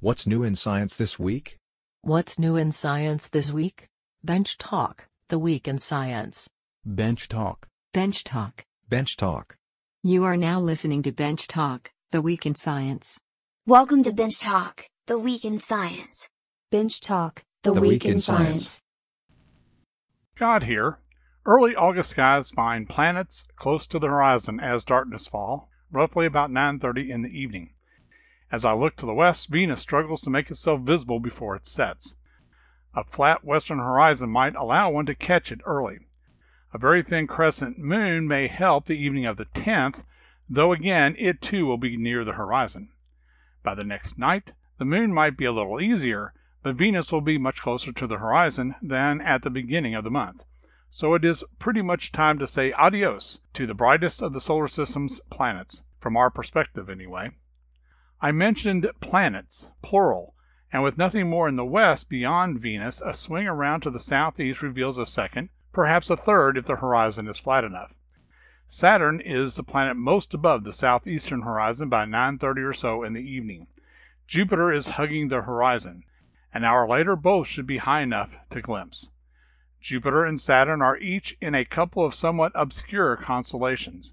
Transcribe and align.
What's 0.00 0.26
new 0.26 0.42
in 0.44 0.54
science 0.54 0.96
this 0.96 1.18
week? 1.18 1.58
What's 2.02 2.38
new 2.38 2.56
in 2.56 2.72
science 2.72 3.28
this 3.28 3.52
week? 3.52 3.88
Bench 4.22 4.56
Talk, 4.58 5.08
the 5.28 5.38
week 5.38 5.66
in 5.66 5.78
science. 5.78 6.48
Bench 6.84 7.28
Talk. 7.28 7.66
Bench 7.92 8.22
Talk. 8.24 8.64
Bench 8.88 9.16
Talk. 9.16 9.56
You 10.02 10.24
are 10.24 10.36
now 10.36 10.60
listening 10.60 11.02
to 11.02 11.12
Bench 11.12 11.48
Talk, 11.48 11.90
the 12.12 12.22
week 12.22 12.46
in 12.46 12.54
science. 12.54 13.18
Welcome 13.66 14.02
to 14.04 14.12
Bench 14.12 14.40
Talk, 14.40 14.86
the 15.06 15.18
week 15.18 15.44
in 15.44 15.58
science. 15.58 16.28
Bench 16.70 17.00
Talk, 17.00 17.42
the, 17.62 17.72
The 17.74 17.80
week, 17.80 17.90
Week 17.90 18.04
in 18.06 18.12
in 18.12 18.20
Science. 18.20 18.46
science. 18.46 18.82
Scott 20.36 20.62
here. 20.62 20.98
Early 21.44 21.74
August 21.74 22.10
skies 22.10 22.50
find 22.50 22.88
planets 22.88 23.44
close 23.56 23.86
to 23.88 23.98
the 23.98 24.06
horizon 24.06 24.60
as 24.60 24.84
darkness 24.84 25.26
fall, 25.26 25.70
roughly 25.90 26.26
about 26.26 26.50
9:30 26.50 27.10
in 27.10 27.22
the 27.22 27.30
evening. 27.30 27.70
As 28.50 28.64
I 28.64 28.72
look 28.72 28.96
to 28.96 29.04
the 29.04 29.12
west, 29.12 29.50
Venus 29.50 29.82
struggles 29.82 30.22
to 30.22 30.30
make 30.30 30.50
itself 30.50 30.80
visible 30.80 31.20
before 31.20 31.54
it 31.54 31.66
sets. 31.66 32.14
A 32.94 33.04
flat 33.04 33.44
western 33.44 33.78
horizon 33.78 34.30
might 34.30 34.56
allow 34.56 34.88
one 34.88 35.04
to 35.04 35.14
catch 35.14 35.52
it 35.52 35.60
early. 35.66 35.98
A 36.72 36.78
very 36.78 37.02
thin 37.02 37.26
crescent 37.26 37.78
moon 37.78 38.26
may 38.26 38.46
help 38.46 38.86
the 38.86 38.96
evening 38.96 39.26
of 39.26 39.36
the 39.36 39.44
10th, 39.44 40.02
though 40.48 40.72
again 40.72 41.14
it 41.18 41.42
too 41.42 41.66
will 41.66 41.76
be 41.76 41.98
near 41.98 42.24
the 42.24 42.32
horizon. 42.32 42.88
By 43.62 43.74
the 43.74 43.84
next 43.84 44.16
night, 44.16 44.52
the 44.78 44.86
moon 44.86 45.12
might 45.12 45.36
be 45.36 45.44
a 45.44 45.52
little 45.52 45.78
easier, 45.78 46.32
but 46.62 46.76
Venus 46.76 47.12
will 47.12 47.20
be 47.20 47.36
much 47.36 47.60
closer 47.60 47.92
to 47.92 48.06
the 48.06 48.16
horizon 48.16 48.76
than 48.80 49.20
at 49.20 49.42
the 49.42 49.50
beginning 49.50 49.94
of 49.94 50.04
the 50.04 50.10
month. 50.10 50.42
So 50.90 51.12
it 51.12 51.22
is 51.22 51.44
pretty 51.58 51.82
much 51.82 52.12
time 52.12 52.38
to 52.38 52.46
say 52.46 52.72
adios 52.72 53.40
to 53.52 53.66
the 53.66 53.74
brightest 53.74 54.22
of 54.22 54.32
the 54.32 54.40
solar 54.40 54.68
system's 54.68 55.20
planets, 55.28 55.82
from 56.00 56.16
our 56.16 56.30
perspective 56.30 56.88
anyway. 56.88 57.32
I 58.20 58.32
mentioned 58.32 58.90
planets, 59.00 59.68
plural, 59.80 60.34
and 60.72 60.82
with 60.82 60.98
nothing 60.98 61.30
more 61.30 61.46
in 61.46 61.54
the 61.54 61.64
west 61.64 62.08
beyond 62.08 62.58
Venus, 62.58 63.00
a 63.00 63.14
swing 63.14 63.46
around 63.46 63.82
to 63.82 63.90
the 63.90 64.00
southeast 64.00 64.60
reveals 64.60 64.98
a 64.98 65.06
second, 65.06 65.50
perhaps 65.72 66.10
a 66.10 66.16
third 66.16 66.58
if 66.58 66.66
the 66.66 66.74
horizon 66.74 67.28
is 67.28 67.38
flat 67.38 67.62
enough. 67.62 67.94
Saturn 68.66 69.20
is 69.20 69.54
the 69.54 69.62
planet 69.62 69.96
most 69.96 70.34
above 70.34 70.64
the 70.64 70.72
southeastern 70.72 71.42
horizon 71.42 71.88
by 71.88 72.04
9:30 72.06 72.64
or 72.64 72.72
so 72.72 73.04
in 73.04 73.12
the 73.12 73.22
evening. 73.22 73.68
Jupiter 74.26 74.72
is 74.72 74.88
hugging 74.88 75.28
the 75.28 75.42
horizon. 75.42 76.02
An 76.52 76.64
hour 76.64 76.88
later 76.88 77.14
both 77.14 77.46
should 77.46 77.68
be 77.68 77.78
high 77.78 78.00
enough 78.00 78.34
to 78.50 78.60
glimpse. 78.60 79.10
Jupiter 79.80 80.24
and 80.24 80.40
Saturn 80.40 80.82
are 80.82 80.98
each 80.98 81.36
in 81.40 81.54
a 81.54 81.64
couple 81.64 82.04
of 82.04 82.16
somewhat 82.16 82.50
obscure 82.56 83.16
constellations. 83.16 84.12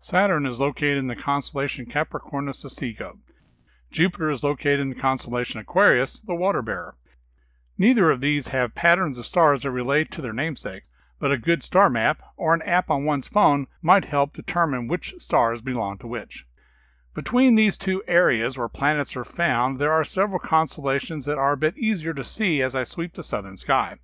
Saturn 0.00 0.46
is 0.46 0.58
located 0.58 0.96
in 0.96 1.08
the 1.08 1.14
constellation 1.14 1.84
Capricornus 1.84 2.62
the 2.62 2.70
Sea 2.70 2.94
Goat. 2.94 3.18
Jupiter 3.92 4.30
is 4.30 4.42
located 4.42 4.80
in 4.80 4.88
the 4.88 4.94
constellation 4.94 5.60
Aquarius, 5.60 6.18
the 6.20 6.34
Water 6.34 6.62
Bearer. 6.62 6.96
Neither 7.76 8.10
of 8.10 8.22
these 8.22 8.48
have 8.48 8.74
patterns 8.74 9.18
of 9.18 9.26
stars 9.26 9.64
that 9.64 9.70
relate 9.70 10.10
to 10.12 10.22
their 10.22 10.32
namesakes, 10.32 10.86
but 11.18 11.30
a 11.30 11.36
good 11.36 11.62
star 11.62 11.90
map 11.90 12.22
or 12.38 12.54
an 12.54 12.62
app 12.62 12.88
on 12.88 13.04
one's 13.04 13.28
phone 13.28 13.66
might 13.82 14.06
help 14.06 14.32
determine 14.32 14.88
which 14.88 15.14
stars 15.18 15.60
belong 15.60 15.98
to 15.98 16.06
which. 16.06 16.46
Between 17.14 17.54
these 17.54 17.76
two 17.76 18.02
areas 18.08 18.56
where 18.56 18.66
planets 18.66 19.14
are 19.14 19.26
found, 19.26 19.78
there 19.78 19.92
are 19.92 20.04
several 20.04 20.38
constellations 20.38 21.26
that 21.26 21.36
are 21.36 21.52
a 21.52 21.58
bit 21.58 21.76
easier 21.76 22.14
to 22.14 22.24
see 22.24 22.62
as 22.62 22.74
I 22.74 22.84
sweep 22.84 23.12
the 23.12 23.22
southern 23.22 23.58
sky. 23.58 23.98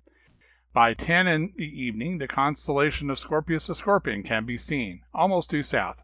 By 0.71 0.93
10 0.93 1.25
in 1.25 1.53
the 1.55 1.81
evening, 1.81 2.19
the 2.19 2.27
constellation 2.27 3.09
of 3.09 3.17
Scorpius 3.17 3.65
the 3.65 3.73
Scorpion 3.73 4.21
can 4.21 4.45
be 4.45 4.59
seen, 4.59 5.01
almost 5.15 5.49
due 5.49 5.63
south. 5.63 5.99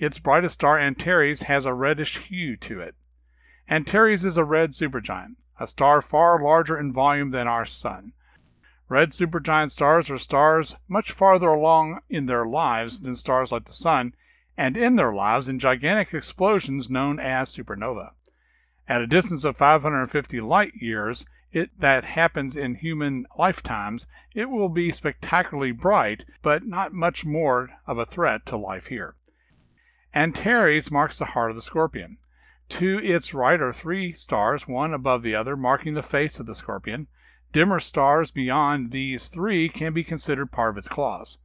Its 0.00 0.18
brightest 0.18 0.54
star, 0.54 0.80
Antares, 0.80 1.42
has 1.42 1.64
a 1.64 1.72
reddish 1.72 2.18
hue 2.18 2.56
to 2.56 2.80
it. 2.80 2.96
Antares 3.72 4.24
is 4.24 4.36
a 4.36 4.42
red 4.42 4.72
supergiant, 4.72 5.36
a 5.60 5.68
star 5.68 6.02
far 6.02 6.42
larger 6.42 6.76
in 6.76 6.92
volume 6.92 7.30
than 7.30 7.46
our 7.46 7.64
Sun. 7.64 8.12
Red 8.88 9.10
supergiant 9.10 9.70
stars 9.70 10.10
are 10.10 10.18
stars 10.18 10.74
much 10.88 11.12
farther 11.12 11.46
along 11.46 12.00
in 12.08 12.26
their 12.26 12.44
lives 12.44 13.00
than 13.00 13.14
stars 13.14 13.52
like 13.52 13.66
the 13.66 13.72
Sun, 13.72 14.14
and 14.56 14.76
end 14.76 14.98
their 14.98 15.12
lives 15.12 15.46
in 15.46 15.60
gigantic 15.60 16.12
explosions 16.12 16.90
known 16.90 17.20
as 17.20 17.54
supernova. 17.54 18.10
At 18.88 19.02
a 19.02 19.06
distance 19.06 19.44
of 19.44 19.56
550 19.56 20.40
light 20.40 20.74
years, 20.74 21.24
it 21.52 21.70
that 21.78 22.02
happens 22.02 22.56
in 22.56 22.74
human 22.74 23.24
lifetimes, 23.38 24.04
it 24.34 24.46
will 24.46 24.68
be 24.68 24.90
spectacularly 24.90 25.70
bright, 25.70 26.24
but 26.42 26.66
not 26.66 26.92
much 26.92 27.24
more 27.24 27.70
of 27.86 27.98
a 27.98 28.06
threat 28.06 28.44
to 28.46 28.56
life 28.56 28.88
here. 28.88 29.14
Antares 30.12 30.90
marks 30.90 31.20
the 31.20 31.24
heart 31.24 31.50
of 31.50 31.56
the 31.56 31.62
scorpion. 31.62 32.18
To 32.74 33.00
its 33.00 33.34
right 33.34 33.60
are 33.60 33.72
three 33.72 34.12
stars, 34.12 34.68
one 34.68 34.94
above 34.94 35.24
the 35.24 35.34
other, 35.34 35.56
marking 35.56 35.94
the 35.94 36.04
face 36.04 36.38
of 36.38 36.46
the 36.46 36.54
scorpion. 36.54 37.08
Dimmer 37.52 37.80
stars 37.80 38.30
beyond 38.30 38.92
these 38.92 39.26
three 39.26 39.68
can 39.68 39.92
be 39.92 40.04
considered 40.04 40.52
part 40.52 40.70
of 40.70 40.78
its 40.78 40.86
claws. 40.86 41.38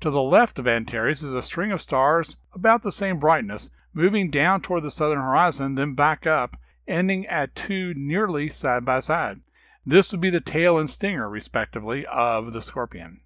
To 0.00 0.10
the 0.10 0.20
left 0.20 0.58
of 0.58 0.66
Antares 0.66 1.22
is 1.22 1.32
a 1.32 1.42
string 1.42 1.70
of 1.70 1.80
stars 1.80 2.38
about 2.52 2.82
the 2.82 2.90
same 2.90 3.20
brightness, 3.20 3.70
moving 3.92 4.30
down 4.30 4.62
toward 4.62 4.82
the 4.82 4.90
southern 4.90 5.20
horizon, 5.20 5.76
then 5.76 5.94
back 5.94 6.26
up, 6.26 6.56
ending 6.88 7.24
at 7.28 7.54
two 7.54 7.94
nearly 7.94 8.48
side 8.50 8.84
by 8.84 8.98
side. 8.98 9.42
This 9.86 10.10
would 10.10 10.20
be 10.20 10.30
the 10.30 10.40
tail 10.40 10.76
and 10.76 10.90
stinger, 10.90 11.30
respectively, 11.30 12.04
of 12.06 12.52
the 12.52 12.60
scorpion. 12.60 13.20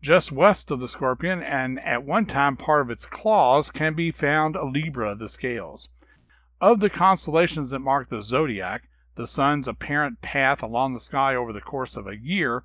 Just 0.00 0.32
west 0.32 0.70
of 0.70 0.80
the 0.80 0.88
scorpion, 0.88 1.42
and 1.42 1.78
at 1.80 2.04
one 2.04 2.24
time 2.24 2.56
part 2.56 2.80
of 2.80 2.90
its 2.90 3.04
claws, 3.04 3.70
can 3.70 3.92
be 3.92 4.10
found 4.10 4.56
a 4.56 4.64
Libra 4.64 5.14
the 5.14 5.28
scales. 5.28 5.90
Of 6.62 6.80
the 6.80 6.90
constellations 6.90 7.70
that 7.70 7.78
mark 7.78 8.10
the 8.10 8.20
zodiac, 8.22 8.82
the 9.14 9.26
sun's 9.26 9.66
apparent 9.66 10.20
path 10.20 10.62
along 10.62 10.92
the 10.92 11.00
sky 11.00 11.34
over 11.34 11.54
the 11.54 11.62
course 11.62 11.96
of 11.96 12.06
a 12.06 12.18
year, 12.18 12.64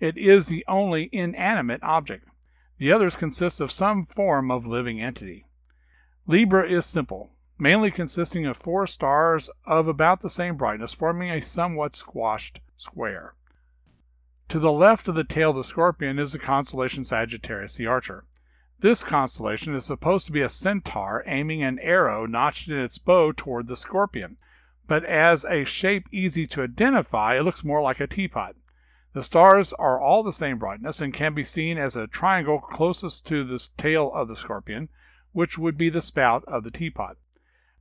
it 0.00 0.18
is 0.18 0.48
the 0.48 0.64
only 0.66 1.08
inanimate 1.12 1.80
object. 1.84 2.28
The 2.78 2.90
others 2.90 3.14
consist 3.14 3.60
of 3.60 3.70
some 3.70 4.04
form 4.06 4.50
of 4.50 4.66
living 4.66 5.00
entity. 5.00 5.46
Libra 6.26 6.68
is 6.68 6.86
simple, 6.86 7.30
mainly 7.56 7.92
consisting 7.92 8.46
of 8.46 8.56
four 8.56 8.84
stars 8.88 9.48
of 9.64 9.86
about 9.86 10.22
the 10.22 10.28
same 10.28 10.56
brightness, 10.56 10.92
forming 10.92 11.30
a 11.30 11.40
somewhat 11.40 11.94
squashed 11.94 12.58
square. 12.76 13.36
To 14.48 14.58
the 14.58 14.72
left 14.72 15.06
of 15.06 15.14
the 15.14 15.22
tail 15.22 15.50
of 15.50 15.56
the 15.56 15.62
scorpion 15.62 16.18
is 16.18 16.32
the 16.32 16.40
constellation 16.40 17.04
Sagittarius 17.04 17.76
the 17.76 17.86
Archer. 17.86 18.24
This 18.78 19.02
constellation 19.02 19.74
is 19.74 19.86
supposed 19.86 20.26
to 20.26 20.32
be 20.32 20.42
a 20.42 20.50
centaur 20.50 21.22
aiming 21.24 21.62
an 21.62 21.78
arrow 21.78 22.26
notched 22.26 22.68
in 22.68 22.78
its 22.78 22.98
bow 22.98 23.32
toward 23.32 23.68
the 23.68 23.74
scorpion, 23.74 24.36
but 24.86 25.02
as 25.02 25.46
a 25.46 25.64
shape 25.64 26.06
easy 26.12 26.46
to 26.48 26.62
identify, 26.62 27.38
it 27.38 27.42
looks 27.42 27.64
more 27.64 27.80
like 27.80 28.00
a 28.00 28.06
teapot. 28.06 28.54
The 29.14 29.22
stars 29.22 29.72
are 29.72 29.98
all 29.98 30.22
the 30.22 30.30
same 30.30 30.58
brightness 30.58 31.00
and 31.00 31.14
can 31.14 31.32
be 31.32 31.42
seen 31.42 31.78
as 31.78 31.96
a 31.96 32.06
triangle 32.06 32.60
closest 32.60 33.26
to 33.28 33.44
the 33.44 33.66
tail 33.78 34.12
of 34.12 34.28
the 34.28 34.36
scorpion, 34.36 34.90
which 35.32 35.56
would 35.56 35.78
be 35.78 35.88
the 35.88 36.02
spout 36.02 36.44
of 36.44 36.62
the 36.62 36.70
teapot. 36.70 37.16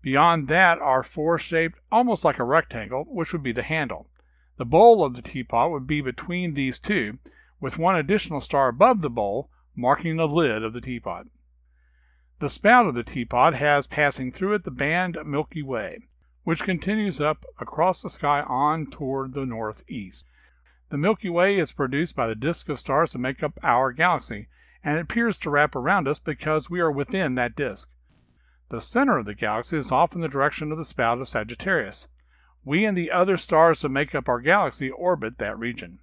Beyond 0.02 0.48
that 0.48 0.80
are 0.80 1.04
four 1.04 1.38
shaped 1.38 1.78
almost 1.92 2.24
like 2.24 2.40
a 2.40 2.46
rectangle, 2.46 3.04
which 3.10 3.34
would 3.34 3.44
be 3.44 3.52
the 3.52 3.64
handle. 3.64 4.08
The 4.56 4.64
bowl 4.64 5.04
of 5.04 5.14
the 5.14 5.22
teapot 5.22 5.72
would 5.72 5.88
be 5.88 6.00
between 6.00 6.54
these 6.54 6.80
two, 6.80 7.20
with 7.60 7.78
one 7.78 7.98
additional 7.98 8.40
star 8.40 8.70
above 8.70 9.02
the 9.02 9.10
bowl, 9.10 9.50
marking 9.76 10.16
the 10.16 10.28
lid 10.28 10.64
of 10.64 10.74
the 10.74 10.82
teapot. 10.82 11.28
The 12.40 12.50
spout 12.50 12.86
of 12.86 12.96
the 12.96 13.04
teapot 13.04 13.54
has 13.56 13.88
passing 13.88 14.32
through 14.32 14.56
it 14.56 14.64
the 14.64 14.72
band 14.72 15.18
Milky 15.26 15.62
Way, 15.62 16.00
which 16.44 16.64
continues 16.64 17.20
up 17.20 17.46
across 17.60 18.02
the 18.02 18.10
sky 18.10 18.42
on 18.42 18.88
toward 18.88 19.34
the 19.34 19.46
northeast. 19.46 20.26
The 20.90 20.98
Milky 20.98 21.30
Way 21.30 21.60
is 21.60 21.72
produced 21.72 22.16
by 22.16 22.28
the 22.28 22.36
disk 22.36 22.70
of 22.70 22.80
stars 22.80 23.14
that 23.14 23.20
make 23.20 23.42
up 23.42 23.58
our 23.64 23.92
galaxy, 23.92 24.48
and 24.84 24.98
it 24.98 25.02
appears 25.02 25.38
to 25.40 25.50
wrap 25.50 25.76
around 25.76 26.08
us 26.08 26.20
because 26.20 26.70
we 26.70 26.80
are 26.80 26.92
within 26.92 27.36
that 27.36 27.56
disk. 27.56 27.90
The 28.70 28.82
center 28.82 29.18
of 29.18 29.26
the 29.26 29.34
galaxy 29.34 29.78
is 29.78 29.92
off 29.92 30.14
in 30.14 30.22
the 30.22 30.28
direction 30.28 30.72
of 30.72 30.78
the 30.78 30.86
spout 30.86 31.20
of 31.20 31.28
Sagittarius. 31.28 32.08
We 32.64 32.86
and 32.86 32.98
the 32.98 33.12
other 33.12 33.38
stars 33.38 33.82
that 33.82 33.90
make 33.90 34.14
up 34.14 34.30
our 34.30 34.40
galaxy 34.40 34.90
orbit 34.90 35.38
that 35.38 35.58
region. 35.58 36.00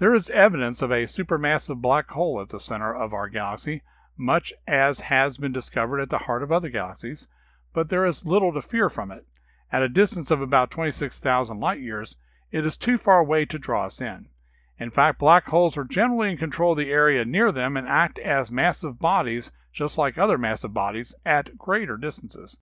There 0.00 0.14
is 0.14 0.30
evidence 0.30 0.80
of 0.80 0.90
a 0.90 1.04
supermassive 1.04 1.82
black 1.82 2.08
hole 2.12 2.40
at 2.40 2.48
the 2.48 2.58
center 2.58 2.94
of 2.94 3.12
our 3.12 3.28
galaxy, 3.28 3.82
much 4.16 4.50
as 4.66 4.98
has 5.00 5.36
been 5.36 5.52
discovered 5.52 6.00
at 6.00 6.08
the 6.08 6.20
heart 6.24 6.42
of 6.42 6.50
other 6.50 6.70
galaxies, 6.70 7.26
but 7.74 7.90
there 7.90 8.06
is 8.06 8.24
little 8.24 8.50
to 8.54 8.62
fear 8.62 8.88
from 8.88 9.10
it. 9.10 9.26
At 9.70 9.82
a 9.82 9.90
distance 9.90 10.30
of 10.30 10.40
about 10.40 10.70
26,000 10.70 11.60
light 11.60 11.80
years, 11.80 12.16
it 12.50 12.64
is 12.64 12.78
too 12.78 12.96
far 12.96 13.18
away 13.18 13.44
to 13.44 13.58
draw 13.58 13.84
us 13.84 14.00
in. 14.00 14.30
In 14.78 14.90
fact, 14.90 15.18
black 15.18 15.44
holes 15.44 15.76
are 15.76 15.84
generally 15.84 16.30
in 16.30 16.38
control 16.38 16.72
of 16.72 16.78
the 16.78 16.90
area 16.90 17.26
near 17.26 17.52
them 17.52 17.76
and 17.76 17.86
act 17.86 18.18
as 18.20 18.50
massive 18.50 18.98
bodies, 18.98 19.52
just 19.70 19.98
like 19.98 20.16
other 20.16 20.38
massive 20.38 20.72
bodies, 20.72 21.14
at 21.26 21.58
greater 21.58 21.98
distances. 21.98 22.56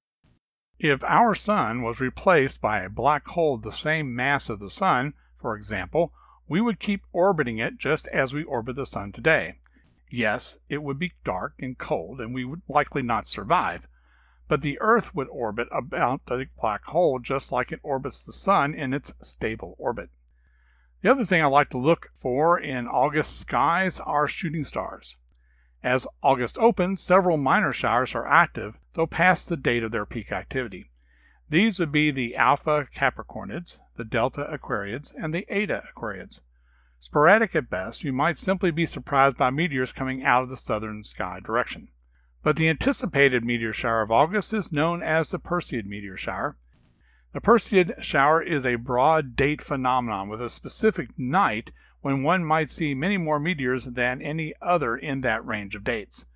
If 0.80 1.04
our 1.04 1.36
sun 1.36 1.82
was 1.82 2.00
replaced 2.00 2.60
by 2.60 2.80
a 2.80 2.90
black 2.90 3.28
hole 3.28 3.54
of 3.54 3.62
the 3.62 3.70
same 3.70 4.12
mass 4.12 4.50
as 4.50 4.58
the 4.58 4.70
sun, 4.70 5.14
for 5.40 5.54
example, 5.54 6.12
we 6.48 6.60
would 6.60 6.80
keep 6.80 7.02
orbiting 7.12 7.58
it 7.58 7.76
just 7.78 8.06
as 8.08 8.32
we 8.32 8.42
orbit 8.42 8.74
the 8.76 8.86
sun 8.86 9.12
today. 9.12 9.54
Yes, 10.10 10.56
it 10.68 10.82
would 10.82 10.98
be 10.98 11.12
dark 11.22 11.54
and 11.60 11.76
cold, 11.76 12.20
and 12.20 12.32
we 12.32 12.44
would 12.44 12.62
likely 12.68 13.02
not 13.02 13.26
survive. 13.28 13.86
but 14.48 14.62
the 14.62 14.80
Earth 14.80 15.14
would 15.14 15.28
orbit 15.28 15.68
about 15.70 16.24
the 16.24 16.46
black 16.58 16.82
hole 16.84 17.18
just 17.18 17.52
like 17.52 17.70
it 17.70 17.80
orbits 17.82 18.24
the 18.24 18.32
Sun 18.32 18.74
in 18.74 18.94
its 18.94 19.12
stable 19.20 19.76
orbit. 19.78 20.08
The 21.02 21.10
other 21.10 21.26
thing 21.26 21.42
I 21.42 21.46
like 21.46 21.68
to 21.70 21.78
look 21.78 22.10
for 22.18 22.58
in 22.58 22.88
August 22.88 23.38
skies 23.38 24.00
are 24.00 24.26
shooting 24.26 24.64
stars. 24.64 25.16
As 25.82 26.06
August 26.22 26.58
opens, 26.58 27.02
several 27.02 27.36
minor 27.36 27.72
showers 27.74 28.14
are 28.14 28.26
active, 28.26 28.78
though 28.94 29.06
past 29.06 29.48
the 29.48 29.56
date 29.56 29.84
of 29.84 29.92
their 29.92 30.06
peak 30.06 30.32
activity. 30.32 30.90
These 31.50 31.78
would 31.78 31.90
be 31.90 32.10
the 32.10 32.36
Alpha 32.36 32.86
Capricornids, 32.94 33.78
the 33.96 34.04
Delta 34.04 34.46
Aquariids, 34.52 35.14
and 35.16 35.32
the 35.32 35.46
Eta 35.48 35.82
Aquariids. 35.88 36.40
Sporadic 37.00 37.56
at 37.56 37.70
best, 37.70 38.04
you 38.04 38.12
might 38.12 38.36
simply 38.36 38.70
be 38.70 38.84
surprised 38.84 39.38
by 39.38 39.48
meteors 39.48 39.90
coming 39.90 40.22
out 40.22 40.42
of 40.42 40.50
the 40.50 40.58
southern 40.58 41.02
sky 41.04 41.40
direction. 41.40 41.88
But 42.42 42.56
the 42.56 42.68
anticipated 42.68 43.44
meteor 43.44 43.72
shower 43.72 44.02
of 44.02 44.10
August 44.10 44.52
is 44.52 44.70
known 44.70 45.02
as 45.02 45.30
the 45.30 45.38
Perseid 45.38 45.86
meteor 45.86 46.18
shower. 46.18 46.58
The 47.32 47.40
Perseid 47.40 47.94
shower 48.04 48.42
is 48.42 48.66
a 48.66 48.74
broad 48.74 49.34
date 49.34 49.62
phenomenon 49.62 50.28
with 50.28 50.42
a 50.42 50.50
specific 50.50 51.18
night 51.18 51.70
when 52.02 52.22
one 52.22 52.44
might 52.44 52.68
see 52.68 52.94
many 52.94 53.16
more 53.16 53.40
meteors 53.40 53.86
than 53.86 54.20
any 54.20 54.52
other 54.60 54.98
in 54.98 55.22
that 55.22 55.46
range 55.46 55.74
of 55.74 55.82
dates. 55.82 56.26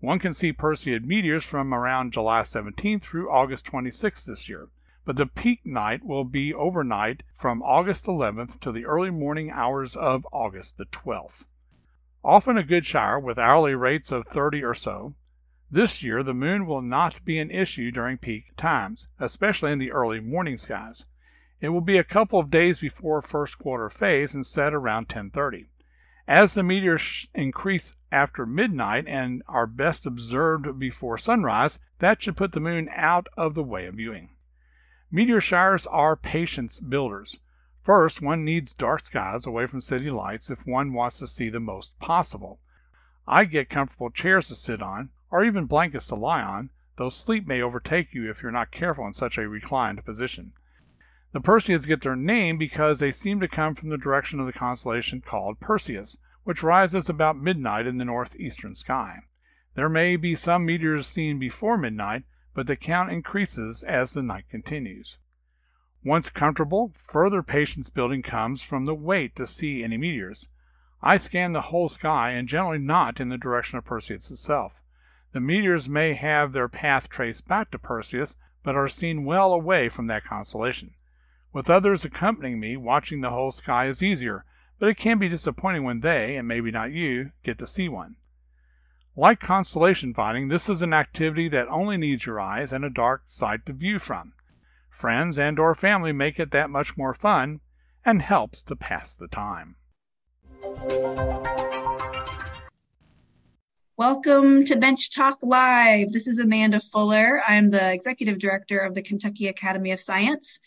One 0.00 0.20
can 0.20 0.32
see 0.32 0.52
Perseid 0.52 1.04
meteors 1.04 1.44
from 1.44 1.74
around 1.74 2.12
July 2.12 2.42
17th 2.42 3.02
through 3.02 3.32
August 3.32 3.66
26th 3.66 4.26
this 4.26 4.48
year, 4.48 4.68
but 5.04 5.16
the 5.16 5.26
peak 5.26 5.66
night 5.66 6.04
will 6.04 6.22
be 6.22 6.54
overnight 6.54 7.24
from 7.36 7.64
August 7.64 8.04
11th 8.04 8.60
to 8.60 8.70
the 8.70 8.86
early 8.86 9.10
morning 9.10 9.50
hours 9.50 9.96
of 9.96 10.24
August 10.30 10.76
the 10.76 10.84
12th. 10.84 11.42
Often 12.22 12.58
a 12.58 12.62
good 12.62 12.86
shower 12.86 13.18
with 13.18 13.40
hourly 13.40 13.74
rates 13.74 14.12
of 14.12 14.28
30 14.28 14.62
or 14.62 14.72
so. 14.72 15.16
This 15.68 16.00
year 16.00 16.22
the 16.22 16.32
moon 16.32 16.66
will 16.66 16.80
not 16.80 17.24
be 17.24 17.40
an 17.40 17.50
issue 17.50 17.90
during 17.90 18.18
peak 18.18 18.54
times, 18.56 19.08
especially 19.18 19.72
in 19.72 19.80
the 19.80 19.90
early 19.90 20.20
morning 20.20 20.58
skies. 20.58 21.06
It 21.60 21.70
will 21.70 21.80
be 21.80 21.98
a 21.98 22.04
couple 22.04 22.38
of 22.38 22.52
days 22.52 22.78
before 22.78 23.20
first 23.20 23.58
quarter 23.58 23.90
phase 23.90 24.32
and 24.32 24.46
set 24.46 24.72
around 24.72 25.08
10:30. 25.08 25.66
As 26.30 26.52
the 26.52 26.62
meteors 26.62 27.26
increase 27.32 27.96
after 28.12 28.44
midnight 28.44 29.06
and 29.06 29.42
are 29.48 29.66
best 29.66 30.04
observed 30.04 30.78
before 30.78 31.16
sunrise, 31.16 31.78
that 32.00 32.20
should 32.22 32.36
put 32.36 32.52
the 32.52 32.60
moon 32.60 32.90
out 32.92 33.28
of 33.38 33.54
the 33.54 33.62
way 33.62 33.86
of 33.86 33.94
viewing. 33.94 34.28
Meteor 35.10 35.40
showers 35.40 35.86
are 35.86 36.16
patience 36.16 36.80
builders. 36.80 37.40
First, 37.82 38.20
one 38.20 38.44
needs 38.44 38.74
dark 38.74 39.06
skies 39.06 39.46
away 39.46 39.64
from 39.66 39.80
city 39.80 40.10
lights 40.10 40.50
if 40.50 40.66
one 40.66 40.92
wants 40.92 41.18
to 41.20 41.26
see 41.26 41.48
the 41.48 41.60
most 41.60 41.98
possible. 41.98 42.60
I 43.26 43.46
get 43.46 43.70
comfortable 43.70 44.10
chairs 44.10 44.48
to 44.48 44.54
sit 44.54 44.82
on, 44.82 45.08
or 45.30 45.42
even 45.42 45.64
blankets 45.64 46.08
to 46.08 46.14
lie 46.14 46.42
on, 46.42 46.68
though 46.96 47.08
sleep 47.08 47.46
may 47.46 47.62
overtake 47.62 48.12
you 48.12 48.28
if 48.28 48.42
you're 48.42 48.52
not 48.52 48.70
careful 48.70 49.06
in 49.06 49.14
such 49.14 49.38
a 49.38 49.48
reclined 49.48 50.04
position. 50.04 50.52
The 51.30 51.42
Perseids 51.42 51.86
get 51.86 52.00
their 52.00 52.16
name 52.16 52.56
because 52.56 52.98
they 52.98 53.12
seem 53.12 53.38
to 53.40 53.48
come 53.48 53.74
from 53.74 53.90
the 53.90 53.98
direction 53.98 54.40
of 54.40 54.46
the 54.46 54.52
constellation 54.54 55.20
called 55.20 55.60
Perseus, 55.60 56.16
which 56.44 56.62
rises 56.62 57.10
about 57.10 57.36
midnight 57.36 57.86
in 57.86 57.98
the 57.98 58.06
northeastern 58.06 58.74
sky. 58.74 59.20
There 59.74 59.90
may 59.90 60.16
be 60.16 60.34
some 60.34 60.64
meteors 60.64 61.06
seen 61.06 61.38
before 61.38 61.76
midnight, 61.76 62.24
but 62.54 62.66
the 62.66 62.76
count 62.76 63.12
increases 63.12 63.82
as 63.82 64.14
the 64.14 64.22
night 64.22 64.48
continues. 64.48 65.18
Once 66.02 66.30
comfortable, 66.30 66.94
further 66.96 67.42
patience 67.42 67.90
building 67.90 68.22
comes 68.22 68.62
from 68.62 68.86
the 68.86 68.94
wait 68.94 69.36
to 69.36 69.46
see 69.46 69.84
any 69.84 69.98
meteors. 69.98 70.48
I 71.02 71.18
scan 71.18 71.52
the 71.52 71.60
whole 71.60 71.90
sky 71.90 72.30
and 72.30 72.48
generally 72.48 72.78
not 72.78 73.20
in 73.20 73.28
the 73.28 73.36
direction 73.36 73.76
of 73.76 73.84
Perseus 73.84 74.30
itself. 74.30 74.80
The 75.32 75.40
meteors 75.40 75.90
may 75.90 76.14
have 76.14 76.52
their 76.52 76.68
path 76.68 77.10
traced 77.10 77.46
back 77.46 77.70
to 77.72 77.78
Perseus, 77.78 78.34
but 78.62 78.76
are 78.76 78.88
seen 78.88 79.26
well 79.26 79.52
away 79.52 79.90
from 79.90 80.06
that 80.06 80.24
constellation. 80.24 80.94
With 81.50 81.70
others 81.70 82.04
accompanying 82.04 82.60
me, 82.60 82.76
watching 82.76 83.22
the 83.22 83.30
whole 83.30 83.52
sky 83.52 83.88
is 83.88 84.02
easier, 84.02 84.44
but 84.78 84.90
it 84.90 84.98
can 84.98 85.18
be 85.18 85.30
disappointing 85.30 85.82
when 85.82 86.00
they, 86.00 86.36
and 86.36 86.46
maybe 86.46 86.70
not 86.70 86.92
you, 86.92 87.32
get 87.42 87.58
to 87.58 87.66
see 87.66 87.88
one. 87.88 88.16
Like 89.16 89.40
constellation 89.40 90.12
finding, 90.12 90.48
this 90.48 90.68
is 90.68 90.82
an 90.82 90.92
activity 90.92 91.48
that 91.48 91.68
only 91.68 91.96
needs 91.96 92.26
your 92.26 92.38
eyes 92.38 92.70
and 92.70 92.84
a 92.84 92.90
dark 92.90 93.22
site 93.26 93.64
to 93.64 93.72
view 93.72 93.98
from. 93.98 94.34
Friends 94.90 95.38
and 95.38 95.58
or 95.58 95.74
family 95.74 96.12
make 96.12 96.38
it 96.38 96.50
that 96.50 96.68
much 96.68 96.98
more 96.98 97.14
fun 97.14 97.60
and 98.04 98.20
helps 98.20 98.60
to 98.62 98.76
pass 98.76 99.14
the 99.14 99.28
time. 99.28 99.76
Welcome 103.96 104.66
to 104.66 104.76
Bench 104.76 105.14
Talk 105.14 105.38
Live. 105.42 106.12
This 106.12 106.26
is 106.26 106.38
Amanda 106.38 106.78
Fuller. 106.78 107.40
I'm 107.48 107.70
the 107.70 107.90
Executive 107.90 108.38
Director 108.38 108.80
of 108.80 108.94
the 108.94 109.02
Kentucky 109.02 109.48
Academy 109.48 109.92
of 109.92 109.98
Science, 109.98 110.60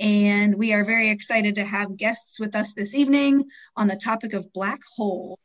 and 0.00 0.54
we 0.54 0.72
are 0.72 0.84
very 0.84 1.10
excited 1.10 1.56
to 1.56 1.64
have 1.64 1.96
guests 1.96 2.38
with 2.38 2.54
us 2.54 2.72
this 2.72 2.94
evening 2.94 3.44
on 3.76 3.88
the 3.88 3.96
topic 3.96 4.32
of 4.32 4.52
black 4.52 4.80
hole. 4.96 5.38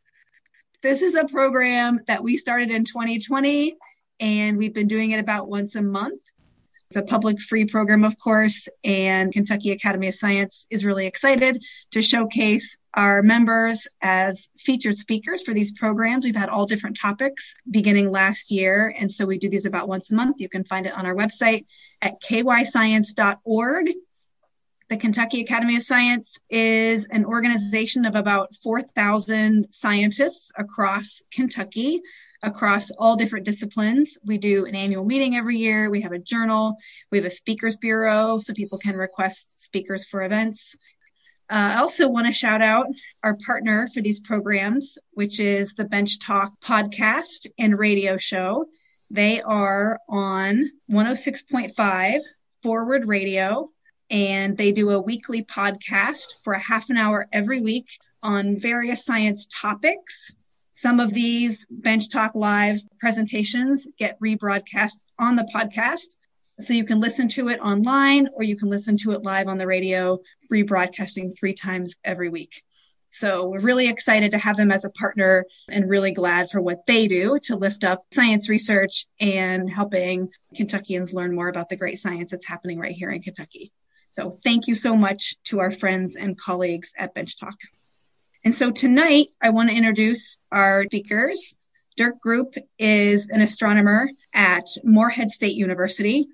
This 0.82 1.02
is 1.02 1.16
a 1.16 1.26
program 1.26 2.00
that 2.08 2.24
we 2.24 2.38
started 2.38 2.72
in 2.72 2.86
2020, 2.86 3.76
and 4.20 4.58
we've 4.58 4.74
been 4.74 4.88
doing 4.88 5.12
it 5.12 5.20
about 5.20 5.50
once 5.50 5.76
a 5.76 5.82
month. 5.82 6.22
It's 6.90 6.98
a 6.98 7.02
public 7.02 7.42
free 7.42 7.66
program, 7.66 8.06
of 8.06 8.18
course, 8.18 8.70
and 8.84 9.34
Kentucky 9.34 9.72
Academy 9.72 10.08
of 10.08 10.16
Science 10.16 10.68
is 10.70 10.86
really 10.86 11.06
excited 11.06 11.62
to 11.92 12.02
showcase 12.02 12.78
our 12.94 13.22
members 13.22 13.88
as 14.02 14.48
featured 14.58 14.98
speakers 14.98 15.42
for 15.42 15.54
these 15.54 15.74
programs. 15.74 16.24
We've 16.24 16.36
had 16.36 16.48
all 16.48 16.66
different 16.66 16.98
topics 16.98 17.56
beginning 17.70 18.10
last 18.10 18.52
year, 18.52 18.94
and 18.98 19.12
so 19.12 19.26
we 19.26 19.38
do 19.38 19.50
these 19.50 19.66
about 19.66 19.90
once 19.90 20.12
a 20.12 20.16
month. 20.16 20.40
You 20.40 20.48
can 20.48 20.64
find 20.64 20.86
it 20.86 20.94
on 20.94 21.06
our 21.06 21.14
website 21.14 21.66
at 22.02 22.22
kyscience.org. 22.22 23.94
The 24.90 24.96
Kentucky 24.96 25.42
Academy 25.42 25.76
of 25.76 25.84
Science 25.84 26.40
is 26.50 27.08
an 27.12 27.26
organization 27.26 28.06
of 28.06 28.16
about 28.16 28.56
4,000 28.64 29.68
scientists 29.70 30.50
across 30.58 31.22
Kentucky 31.30 32.02
across 32.42 32.90
all 32.92 33.18
different 33.18 33.46
disciplines. 33.46 34.18
We 34.24 34.38
do 34.38 34.66
an 34.66 34.76
annual 34.76 35.04
meeting 35.04 35.36
every 35.36 35.58
year. 35.58 35.90
We 35.90 36.02
have 36.02 36.14
a 36.14 36.20
journal. 36.20 36.78
We 37.12 37.18
have 37.18 37.26
a 37.26 37.30
speakers 37.30 37.76
bureau 37.76 38.40
so 38.40 38.54
people 38.54 38.78
can 38.78 38.96
request 38.96 39.62
speakers 39.62 40.06
for 40.06 40.24
events. 40.24 40.78
Uh, 41.50 41.56
I 41.56 41.78
also 41.80 42.08
want 42.08 42.28
to 42.28 42.34
shout 42.34 42.62
out 42.62 42.88
our 43.24 43.36
partner 43.46 43.90
for 43.94 44.02
these 44.02 44.22
programs, 44.22 44.98
which 45.12 45.42
is 45.42 45.74
the 45.74 45.86
Bench 45.86 46.20
Talk 46.20 46.54
podcast 46.62 47.48
and 47.60 47.78
radio 47.78 48.16
show. 48.16 48.66
They 49.10 49.42
are 49.42 50.00
on 50.08 50.72
106.5 50.90 52.22
Forward 52.64 53.08
Radio, 53.08 53.70
and 54.10 54.58
they 54.58 54.72
do 54.72 54.92
a 54.92 55.02
weekly 55.02 55.44
podcast 55.44 56.44
for 56.44 56.54
a 56.54 56.60
half 56.60 56.90
an 56.90 56.98
hour 56.98 57.28
every 57.32 57.62
week 57.62 58.00
on 58.24 58.60
various 58.60 59.06
science 59.06 59.48
topics. 59.52 60.34
Some 60.72 61.00
of 61.00 61.14
these 61.14 61.66
Bench 61.70 62.10
Talk 62.10 62.36
Live 62.36 62.80
presentations 63.00 63.88
get 63.98 64.20
rebroadcast 64.20 64.94
on 65.18 65.36
the 65.36 65.50
podcast. 65.54 66.16
So 66.60 66.74
you 66.74 66.86
can 66.86 67.00
listen 67.00 67.28
to 67.30 67.50
it 67.50 67.60
online 67.60 68.30
or 68.34 68.44
you 68.44 68.58
can 68.58 68.70
listen 68.70 68.98
to 68.98 69.12
it 69.12 69.24
live 69.24 69.48
on 69.48 69.58
the 69.58 69.68
radio, 69.68 70.20
rebroadcasting 70.52 71.38
three 71.38 71.54
times 71.54 71.96
every 72.04 72.30
week. 72.30 72.64
So 73.10 73.48
we're 73.48 73.60
really 73.60 73.88
excited 73.88 74.32
to 74.32 74.38
have 74.38 74.58
them 74.58 74.72
as 74.72 74.84
a 74.84 74.90
partner 74.90 75.46
and 75.70 75.90
really 75.90 76.12
glad 76.12 76.50
for 76.50 76.62
what 76.62 76.86
they 76.86 77.08
do 77.08 77.40
to 77.44 77.56
lift 77.56 77.84
up 77.84 78.06
science 78.12 78.50
research 78.50 79.06
and 79.20 79.70
helping 79.70 80.30
Kentuckians 80.56 81.14
learn 81.14 81.34
more 81.34 81.48
about 81.48 81.70
the 81.70 81.78
great 81.78 82.00
science 82.00 82.32
that's 82.32 82.46
happening 82.46 82.80
right 82.80 82.96
here 82.96 83.10
in 83.10 83.22
Kentucky. 83.22 83.72
So 84.18 84.36
thank 84.44 84.66
you 84.66 84.74
so 84.74 84.96
much 84.96 85.36
to 85.44 85.60
our 85.60 85.70
friends 85.70 86.16
and 86.16 86.36
colleagues 86.36 86.92
at 86.98 87.14
Bench 87.14 87.38
Talk. 87.40 87.54
And 88.44 88.56
so 88.56 88.72
tonight, 88.72 89.28
I 89.40 89.52
want 89.52 89.70
to 89.70 89.76
introduce 89.76 90.40
our 90.52 90.86
speakers. 90.86 91.56
Dirk 91.98 92.16
Grupe 92.26 92.58
is 92.80 93.30
an 93.30 93.42
astronomer 93.42 94.10
at 94.34 94.66
Morehead 94.84 95.30
State 95.30 95.54
University. 95.54 96.26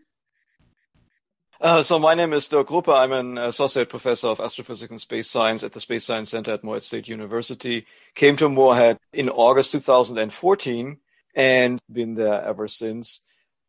Uh, 1.60 1.82
so 1.82 2.00
my 2.00 2.14
name 2.14 2.32
is 2.32 2.48
Dirk 2.48 2.70
Grupe. 2.70 2.88
I'm 2.88 3.12
an 3.12 3.38
associate 3.38 3.90
professor 3.90 4.30
of 4.30 4.40
astrophysics 4.40 4.90
and 4.90 5.02
space 5.02 5.30
science 5.30 5.62
at 5.62 5.74
the 5.74 5.82
Space 5.82 6.06
Science 6.06 6.30
Center 6.30 6.54
at 6.54 6.64
Morehead 6.64 6.84
State 6.84 7.10
University. 7.10 7.86
Came 8.16 8.38
to 8.38 8.48
Morehead 8.48 8.98
in 9.12 9.28
August 9.28 9.74
2014 9.74 11.00
and 11.36 11.82
been 11.92 12.16
there 12.16 12.42
ever 12.46 12.70
since. 12.70 13.20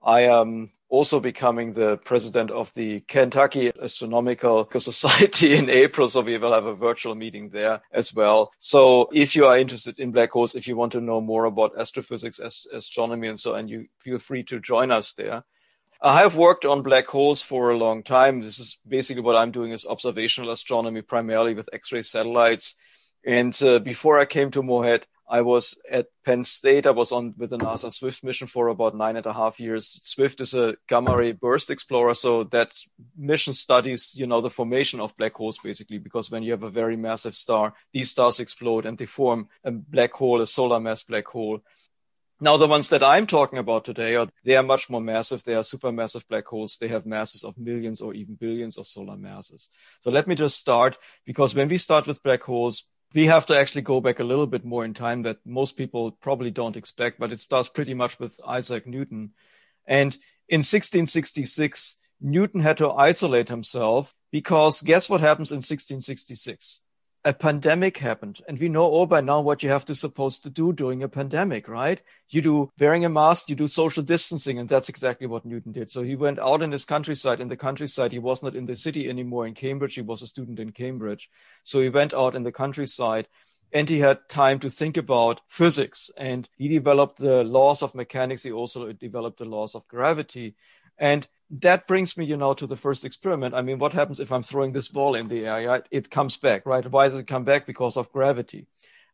I 0.01 0.21
am 0.21 0.71
also 0.95 1.19
becoming 1.19 1.73
the 1.73 1.97
president 1.99 2.53
of 2.53 2.73
the 2.75 3.01
Kentucky 3.09 3.73
Astronomical 3.83 4.69
Society 4.79 5.55
in 5.55 5.69
April. 5.69 6.09
So 6.09 6.21
we 6.21 6.39
will 6.39 6.53
have 6.53 6.67
a 6.67 6.75
virtual 6.75 7.17
meeting 7.17 7.51
there 7.51 7.83
as 7.93 8.15
well. 8.15 8.53
So 8.59 9.09
if 9.13 9.35
you 9.35 9.47
are 9.47 9.59
interested 9.59 9.99
in 9.99 10.13
black 10.13 10.31
holes, 10.31 10.55
if 10.55 10.69
you 10.69 10.77
want 10.77 10.93
to 10.93 11.01
know 11.01 11.21
more 11.21 11.47
about 11.47 11.77
astrophysics, 11.77 12.39
ast- 12.39 12.69
astronomy, 12.73 13.27
and 13.27 13.39
so 13.39 13.57
on, 13.57 13.67
you 13.67 13.87
feel 13.99 14.19
free 14.19 14.45
to 14.45 14.61
join 14.61 14.93
us 14.93 15.15
there. 15.15 15.43
I 16.01 16.19
have 16.19 16.37
worked 16.37 16.65
on 16.65 16.83
black 16.83 17.09
holes 17.09 17.43
for 17.43 17.71
a 17.71 17.77
long 17.77 18.05
time. 18.05 18.41
This 18.41 18.61
is 18.61 18.79
basically 18.87 19.23
what 19.23 19.37
I'm 19.37 19.51
doing 19.51 19.73
is 19.73 19.87
observational 19.87 20.53
astronomy, 20.53 21.03
primarily 21.03 21.55
with 21.55 21.69
X-ray 21.73 22.03
satellites. 22.03 22.77
And 23.27 23.61
uh, 23.63 23.81
before 23.81 24.21
I 24.21 24.27
came 24.27 24.53
to 24.53 24.63
Morehead, 24.63 25.07
I 25.29 25.41
was 25.41 25.81
at 25.91 26.07
Penn 26.25 26.45
State. 26.45 26.87
I 26.87 26.91
was 26.91 27.11
on 27.11 27.35
with 27.37 27.51
the 27.51 27.59
NASA 27.59 27.91
Swift 27.91 28.23
mission 28.23 28.47
for 28.47 28.69
about 28.69 28.95
nine 28.95 29.17
and 29.17 29.27
a 29.27 29.33
half 29.33 29.59
years. 29.59 29.89
Swift 30.03 30.41
is 30.41 30.55
a 30.55 30.77
gamma 30.89 31.17
ray 31.17 31.33
burst 31.33 31.71
explorer. 31.71 32.15
So 32.15 32.45
that 32.45 32.75
mission 33.17 33.55
studies, 33.55 34.15
you 34.15 34.27
know, 34.27 34.41
the 34.41 34.51
formation 34.51 35.01
of 35.01 35.17
black 35.17 35.35
holes 35.35 35.59
basically, 35.59 35.99
because 35.99 36.31
when 36.31 36.43
you 36.43 36.53
have 36.53 36.63
a 36.63 36.71
very 36.71 36.97
massive 36.97 37.35
star, 37.35 37.75
these 37.93 38.11
stars 38.11 38.39
explode 38.39 38.85
and 38.85 38.99
they 38.99 39.07
form 39.07 39.49
a 39.65 39.71
black 39.71 40.13
hole, 40.13 40.41
a 40.41 40.47
solar 40.47 40.81
mass 40.81 41.03
black 41.03 41.27
hole. 41.27 41.61
Now, 42.41 42.57
the 42.57 42.67
ones 42.67 42.89
that 42.89 43.03
I'm 43.03 43.27
talking 43.27 43.59
about 43.59 43.85
today 43.85 44.17
are, 44.17 44.29
they 44.45 44.57
are 44.57 44.63
much 44.63 44.91
more 44.91 45.01
massive. 45.01 45.45
They 45.45 45.55
are 45.55 45.63
supermassive 45.63 46.27
black 46.29 46.47
holes. 46.47 46.77
They 46.77 46.89
have 46.89 47.07
masses 47.07 47.45
of 47.45 47.57
millions 47.57 48.01
or 48.01 48.13
even 48.13 48.35
billions 48.35 48.77
of 48.77 48.89
solar 48.89 49.17
masses. 49.17 49.71
So 50.01 50.11
let 50.11 50.27
me 50.27 50.35
just 50.35 50.59
start 50.59 50.99
because 51.25 51.55
when 51.55 51.69
we 51.69 51.79
start 51.79 52.07
with 52.07 52.23
black 52.25 52.43
holes, 52.43 52.91
we 53.15 53.27
have 53.27 53.47
to 53.47 53.59
actually 53.59 53.83
go 53.83 54.01
back 54.01 54.19
a 54.19 54.25
little 54.25 54.47
bit 54.47 54.65
more 54.65 54.85
in 54.85 54.93
time 54.93 55.23
that 55.23 55.39
most 55.47 55.77
people 55.77 56.11
probably 56.11 56.51
don't 56.51 56.77
expect, 56.77 57.21
but 57.21 57.33
it 57.33 57.39
starts 57.39 57.69
pretty 57.69 57.95
much 57.95 58.19
with 58.19 58.41
Isaac 58.47 58.87
Newton. 58.87 59.31
And 59.87 60.15
in 60.49 60.59
1666, 60.59 61.97
Newton 62.21 62.61
had 62.61 62.79
to 62.79 62.91
isolate 62.91 63.49
himself 63.49 64.15
because 64.33 64.83
guess 64.83 65.09
what 65.09 65.21
happens 65.21 65.53
in 65.53 65.57
1666? 65.57 66.81
A 67.25 67.33
pandemic 67.33 67.99
happened. 67.99 68.41
And 68.47 68.59
we 68.59 68.69
know 68.69 68.85
all 68.85 69.07
by 69.07 69.21
now 69.21 69.41
what 69.41 69.63
you 69.63 69.71
have 69.71 69.85
to 69.87 69.95
supposed 69.95 70.43
to 70.43 70.51
do 70.51 70.73
during 70.73 71.03
a 71.03 71.09
pandemic 71.09 71.69
right? 71.69 72.01
You 72.29 72.43
do 72.43 72.71
wearing 72.79 73.05
a 73.05 73.09
mask 73.09 73.49
you 73.49 73.57
do 73.57 73.67
social 73.67 74.03
distancing 74.03 74.59
and 74.59 74.69
that's 74.69 74.89
exactly 74.89 75.27
what 75.27 75.47
newton 75.47 75.73
did. 75.73 75.91
So 75.91 76.03
he 76.03 76.17
went 76.17 76.39
out 76.39 76.63
in 76.63 76.73
his 76.73 76.85
countryside. 76.85 77.41
In 77.41 77.49
the 77.49 77.57
countryside 77.57 78.13
he 78.13 78.19
was 78.19 78.43
not 78.43 78.55
in 78.55 78.67
the 78.67 78.77
city 78.77 79.09
anymore 79.09 79.47
in 79.47 79.55
cambridge. 79.55 79.95
He 79.95 80.03
was 80.03 80.23
a 80.23 80.27
student 80.27 80.61
in 80.61 80.73
cambridge. 80.73 81.31
So 81.63 81.81
he 81.81 81.89
went 81.89 82.13
out 82.13 82.35
in 82.35 82.43
the 82.43 82.53
countryside 82.53 83.27
and 83.73 83.89
he 83.89 83.99
had 83.99 84.29
time 84.29 84.61
to 84.61 84.71
think 84.71 84.97
about 84.97 85.41
physics. 85.49 86.11
And 86.17 86.49
he 86.59 86.69
developed 86.69 87.19
the 87.19 87.43
laws 87.43 87.83
of 87.83 87.95
mechanics. 87.95 88.43
He 88.43 88.53
also 88.53 88.93
developed 88.93 89.39
the 89.39 89.47
laws 89.47 89.75
of 89.75 89.89
gravity. 89.89 90.55
And 90.97 91.27
that 91.61 91.87
brings 91.87 92.17
me, 92.17 92.25
you 92.25 92.37
know, 92.37 92.55
to 92.55 92.67
the 92.67 92.77
first 92.77 93.05
experiment. 93.05 93.55
I 93.55 93.63
mean, 93.63 93.79
what 93.79 93.93
happens 93.93 94.21
if 94.21 94.33
I'm 94.33 94.43
throwing 94.43 94.73
this 94.73 94.89
ball 94.89 95.15
in 95.15 95.29
the 95.29 95.47
air? 95.47 95.83
It 95.91 96.11
comes 96.11 96.37
back, 96.37 96.67
right? 96.67 96.91
Why 96.91 97.09
does 97.09 97.19
it 97.19 97.29
come 97.29 97.45
back? 97.45 97.67
Because 97.67 97.97
of 97.97 98.13
gravity. 98.13 98.67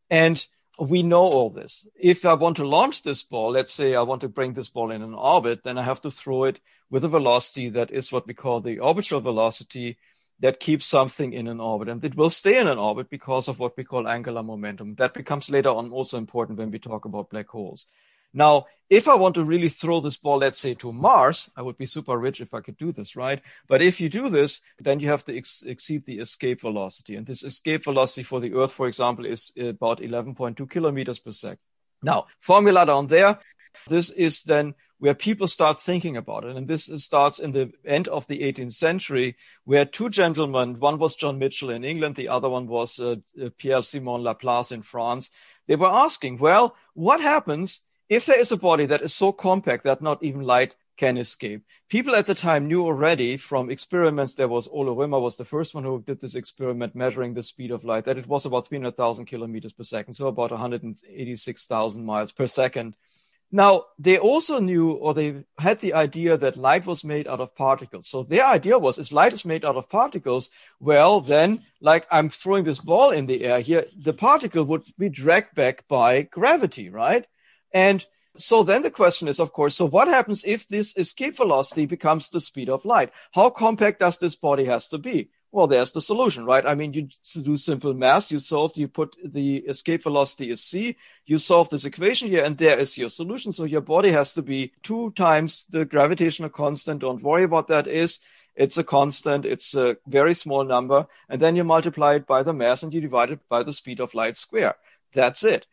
And 0.09 0.44
we 0.78 1.02
know 1.02 1.23
all 1.23 1.50
this. 1.50 1.87
If 1.94 2.25
I 2.25 2.35
want 2.35 2.56
to 2.56 2.66
launch 2.66 3.02
this 3.02 3.23
ball, 3.23 3.50
let's 3.50 3.73
say 3.73 3.94
I 3.94 4.02
want 4.02 4.23
to 4.23 4.28
bring 4.28 4.54
this 4.54 4.70
ball 4.70 4.90
in 4.90 5.02
an 5.02 5.14
orbit, 5.14 5.64
then 5.64 5.76
I 5.76 5.82
have 5.82 6.00
to 6.02 6.11
throw 6.11 6.44
it 6.44 6.61
with 6.88 7.04
a 7.04 7.09
velocity 7.09 7.68
that 7.70 7.90
is 7.90 8.11
what 8.11 8.26
we 8.26 8.35
call 8.35 8.61
the 8.61 8.78
orbital 8.78 9.20
velocity 9.20 9.99
that 10.40 10.61
keeps 10.61 10.87
something 10.87 11.35
in 11.35 11.47
an 11.49 11.61
orbit. 11.61 11.88
And 11.88 12.02
it 12.02 12.16
will 12.16 12.30
stay 12.30 12.59
in 12.59 12.66
an 12.66 12.78
orbit 12.78 13.11
because 13.11 13.49
of 13.49 13.59
what 13.59 13.76
we 13.76 13.85
call 13.85 14.09
angular 14.09 14.42
momentum. 14.42 14.94
That 14.94 15.12
becomes 15.12 15.50
later 15.50 15.68
on 15.68 15.90
also 15.90 16.16
important 16.16 16.59
when 16.59 16.70
we 16.70 16.78
talk 16.78 17.04
about 17.04 17.28
black 17.28 17.49
holes. 17.49 17.87
Now, 18.32 18.66
if 18.88 19.08
I 19.08 19.14
want 19.14 19.34
to 19.37 19.44
really 19.44 19.68
throw 19.68 20.00
this 20.00 20.16
ball, 20.16 20.38
let's 20.38 20.58
say 20.58 20.75
to 20.75 20.92
Mars, 20.92 21.50
I 21.56 21.62
would 21.62 21.76
be 21.76 21.87
super 21.87 22.16
rich 22.16 22.40
if 22.40 22.54
I 22.54 22.60
could 22.60 22.76
do 22.76 22.92
this, 22.92 23.16
right? 23.16 23.40
But 23.68 23.82
if 23.82 24.00
you 24.00 24.08
do 24.08 24.28
this, 24.28 24.60
then 24.78 25.00
you 25.00 25.08
have 25.08 25.25
to 25.25 25.37
ex- 25.37 25.64
exceed 25.66 26.04
the 26.06 26.18
escape 26.18 26.60
velocity. 26.60 27.16
And 27.16 27.26
this 27.26 27.42
escape 27.42 27.84
velocity 27.84 28.22
for 28.22 28.40
the 28.40 28.54
Earth, 28.54 28.72
for 28.72 28.87
example, 28.87 29.26
is 29.26 29.52
about 29.58 30.00
11.2 30.00 30.68
kilometers 30.70 31.18
per 31.18 31.32
second. 31.32 31.58
Now, 32.02 32.26
formula 32.40 32.87
down 32.87 33.08
there, 33.08 33.38
this 33.88 34.10
is 34.10 34.42
then 34.42 34.75
where 34.99 35.14
people 35.14 35.49
start 35.49 35.78
thinking 35.78 36.16
about 36.16 36.44
it. 36.44 36.56
And 36.56 36.68
this 36.68 36.87
starts 37.02 37.38
in 37.38 37.52
the 37.52 37.72
end 37.84 38.06
of 38.08 38.26
the 38.26 38.40
18th 38.40 38.72
century, 38.72 39.37
where 39.64 39.84
two 39.84 40.10
gentlemen, 40.10 40.78
one 40.78 40.99
was 40.99 41.14
John 41.14 41.38
Michell 41.38 41.70
in 41.70 41.84
England, 41.84 42.16
the 42.16 42.28
other 42.28 42.49
one 42.49 42.66
was 42.66 43.00
uh, 43.00 43.16
Pierre 43.56 43.82
Simon 43.82 44.22
Laplace 44.22 44.72
in 44.72 44.82
France. 44.82 45.30
They 45.66 45.76
were 45.76 45.90
asking, 45.90 46.38
well, 46.38 46.76
what 46.94 47.20
happens 47.20 47.82
if 48.11 48.26
there 48.26 48.40
is 48.40 48.52
a 48.52 48.57
body 48.57 48.85
that 48.87 49.02
is 49.02 49.14
so 49.14 49.33
compact 49.33 49.85
that 49.85 50.02
not 50.02 50.23
even 50.23 50.43
light 50.43 50.75
can 50.99 51.17
escape. 51.17 51.64
People 51.88 52.14
at 52.14 52.26
the 52.26 52.35
time 52.35 52.69
knew 52.69 52.85
already 52.85 53.38
from 53.38 53.71
experiments. 53.71 54.35
There 54.35 54.49
was 54.49 54.69
Ole 54.69 54.95
Römer 54.95 55.23
was 55.23 55.37
the 55.38 55.47
first 55.47 55.75
one 55.75 55.85
who 55.85 56.02
did 56.02 56.21
this 56.21 56.35
experiment 56.35 56.95
measuring 56.95 57.33
the 57.33 57.43
speed 57.43 57.71
of 57.71 57.85
light 57.85 58.05
that 58.05 58.19
it 58.19 58.26
was 58.26 58.45
about 58.45 58.67
300,000 58.67 59.25
kilometers 59.25 59.73
per 59.73 59.85
second. 59.85 60.12
So 60.12 60.26
about 60.26 60.50
186,000 60.50 62.05
miles 62.05 62.33
per 62.33 62.47
second. 62.47 62.97
Now 63.52 63.87
they 63.99 64.19
also 64.19 64.61
knew 64.61 64.90
or 64.90 65.14
they 65.14 65.45
had 65.59 65.81
the 65.81 65.95
idea 65.95 66.37
that 66.37 66.57
light 66.57 66.85
was 66.87 67.02
made 67.02 67.26
out 67.26 67.40
of 67.40 67.55
particles. 67.55 68.09
So 68.09 68.23
their 68.23 68.45
idea 68.45 68.79
was 68.79 68.99
if 68.99 69.11
light 69.11 69.33
is 69.33 69.47
made 69.47 69.64
out 69.64 69.76
of 69.76 69.88
particles, 69.88 70.50
well, 70.81 71.21
then 71.21 71.64
like 71.81 72.07
I'm 72.11 72.29
throwing 72.29 72.64
this 72.64 72.81
ball 72.81 73.11
in 73.11 73.26
the 73.26 73.45
air 73.45 73.61
here, 73.61 73.87
the 73.97 74.12
particle 74.12 74.64
would 74.64 74.83
be 74.99 75.09
dragged 75.09 75.55
back 75.55 75.88
by 75.88 76.23
gravity, 76.23 76.90
right? 76.90 77.25
And 77.73 78.05
so 78.37 78.62
then 78.62 78.83
the 78.83 78.91
question 78.91 79.29
is, 79.29 79.41
of 79.41 79.53
course, 79.53 79.77
so 79.77 79.87
what 79.87 80.09
happens 80.09 80.45
if 80.45 80.69
this 80.69 80.97
escape 80.97 81.37
velocity 81.37 81.87
becomes 81.87 82.31
the 82.31 82.41
speed 82.41 82.69
of 82.69 82.85
light? 82.85 83.11
How 83.33 83.50
compact 83.50 84.00
does 84.00 84.19
this 84.19 84.37
body 84.37 84.65
has 84.67 84.89
to 84.89 84.99
be? 84.99 85.31
Well, 85.53 85.67
there's 85.67 85.91
the 85.91 86.00
solution, 86.00 86.45
right? 86.45 86.65
I 86.65 86.77
mean, 86.77 86.93
you 86.93 87.09
do 87.43 87.57
simple 87.57 87.93
math, 87.93 88.31
you 88.31 88.39
solve, 88.39 88.77
you 88.77 88.87
put 88.87 89.17
the 89.25 89.57
escape 89.57 90.05
velocity 90.05 90.49
is 90.50 90.62
c, 90.62 90.97
you 91.27 91.39
solve 91.39 91.71
this 91.71 91.85
equation 91.85 92.29
here, 92.29 92.45
and 92.45 92.57
there 92.57 92.79
is 92.79 92.97
your 92.97 93.09
solution. 93.09 93.50
So 93.50 93.65
your 93.65 93.81
body 93.81 94.12
has 94.12 94.33
to 94.35 94.43
be 94.43 94.73
two 94.85 95.11
times 95.12 95.67
the 95.69 95.85
gravitational 95.85 96.50
constant. 96.50 97.00
Don't 97.00 97.23
worry 97.23 97.43
about 97.43 97.67
that 97.69 97.89
is. 97.89 98.21
It's 98.55 98.79
a 98.79 98.85
constant. 98.85 99.45
It's 99.47 99.75
a 99.75 99.97
very 100.07 100.35
small 100.35 100.65
number. 100.65 101.07
And 101.29 101.41
then 101.41 101.57
you 101.57 101.65
multiply 101.65 102.17
it 102.17 102.27
by 102.27 102.43
the 102.43 102.53
mass 102.53 102.83
and 102.83 102.93
you 102.93 103.00
divide 103.00 103.31
it 103.31 103.41
by 103.49 103.62
the 103.62 103.73
speed 103.73 104.00
of 104.00 104.15
light 104.15 104.37
square. 104.37 104.75
That's 105.15 105.43
it. 105.43 105.67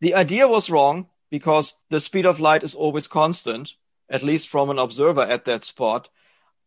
The 0.00 0.14
idea 0.14 0.46
was 0.46 0.70
wrong 0.70 1.08
because 1.30 1.74
the 1.90 2.00
speed 2.00 2.26
of 2.26 2.40
light 2.40 2.62
is 2.62 2.74
always 2.74 3.08
constant, 3.08 3.74
at 4.08 4.22
least 4.22 4.48
from 4.48 4.70
an 4.70 4.78
observer 4.78 5.22
at 5.22 5.44
that 5.46 5.62
spot. 5.62 6.08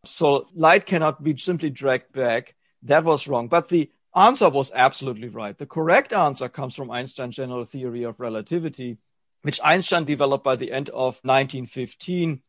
So 0.04 0.48
light 0.54 0.86
cannot 0.86 1.22
be 1.22 1.36
simply 1.36 1.70
dragged 1.70 2.12
back. 2.12 2.54
That 2.82 3.04
was 3.04 3.28
wrong. 3.28 3.48
But 3.48 3.68
the 3.68 3.90
answer 4.14 4.48
was 4.48 4.72
absolutely 4.74 5.28
right. 5.28 5.56
The 5.56 5.66
correct 5.66 6.12
answer 6.12 6.48
comes 6.48 6.74
from 6.74 6.90
Einstein's 6.90 7.36
general 7.36 7.64
theory 7.64 8.02
of 8.02 8.20
relativity, 8.20 8.98
which 9.42 9.60
Einstein 9.62 10.04
developed 10.04 10.44
by 10.44 10.56
the 10.56 10.72
end 10.72 10.88
of 10.90 11.20
1915. 11.22 12.42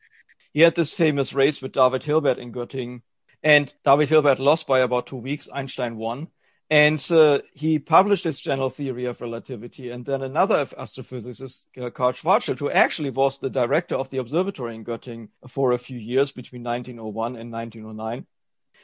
He 0.53 0.61
had 0.61 0.75
this 0.75 0.93
famous 0.93 1.33
race 1.33 1.61
with 1.61 1.71
David 1.71 2.03
Hilbert 2.03 2.37
in 2.37 2.51
Göttingen, 2.51 3.01
and 3.41 3.73
David 3.83 4.09
Hilbert 4.09 4.39
lost 4.39 4.67
by 4.67 4.79
about 4.79 5.07
two 5.07 5.17
weeks. 5.17 5.49
Einstein 5.51 5.97
won. 5.97 6.27
And 6.73 7.05
uh, 7.11 7.41
he 7.53 7.77
published 7.77 8.23
his 8.23 8.39
general 8.39 8.71
theory 8.71 9.05
of 9.05 9.21
relativity. 9.21 9.91
And 9.91 10.03
then 10.03 10.23
another 10.23 10.65
astrophysicist, 10.65 11.67
uh, 11.79 11.91
Karl 11.91 12.13
Schwarzschild, 12.13 12.57
who 12.57 12.71
actually 12.71 13.11
was 13.11 13.37
the 13.37 13.51
director 13.51 13.93
of 13.93 14.09
the 14.09 14.17
observatory 14.17 14.73
in 14.73 14.83
Göttingen 14.83 15.27
for 15.47 15.73
a 15.73 15.77
few 15.77 15.99
years 15.99 16.31
between 16.31 16.63
1901 16.63 17.35
and 17.35 17.51
1909. 17.51 18.25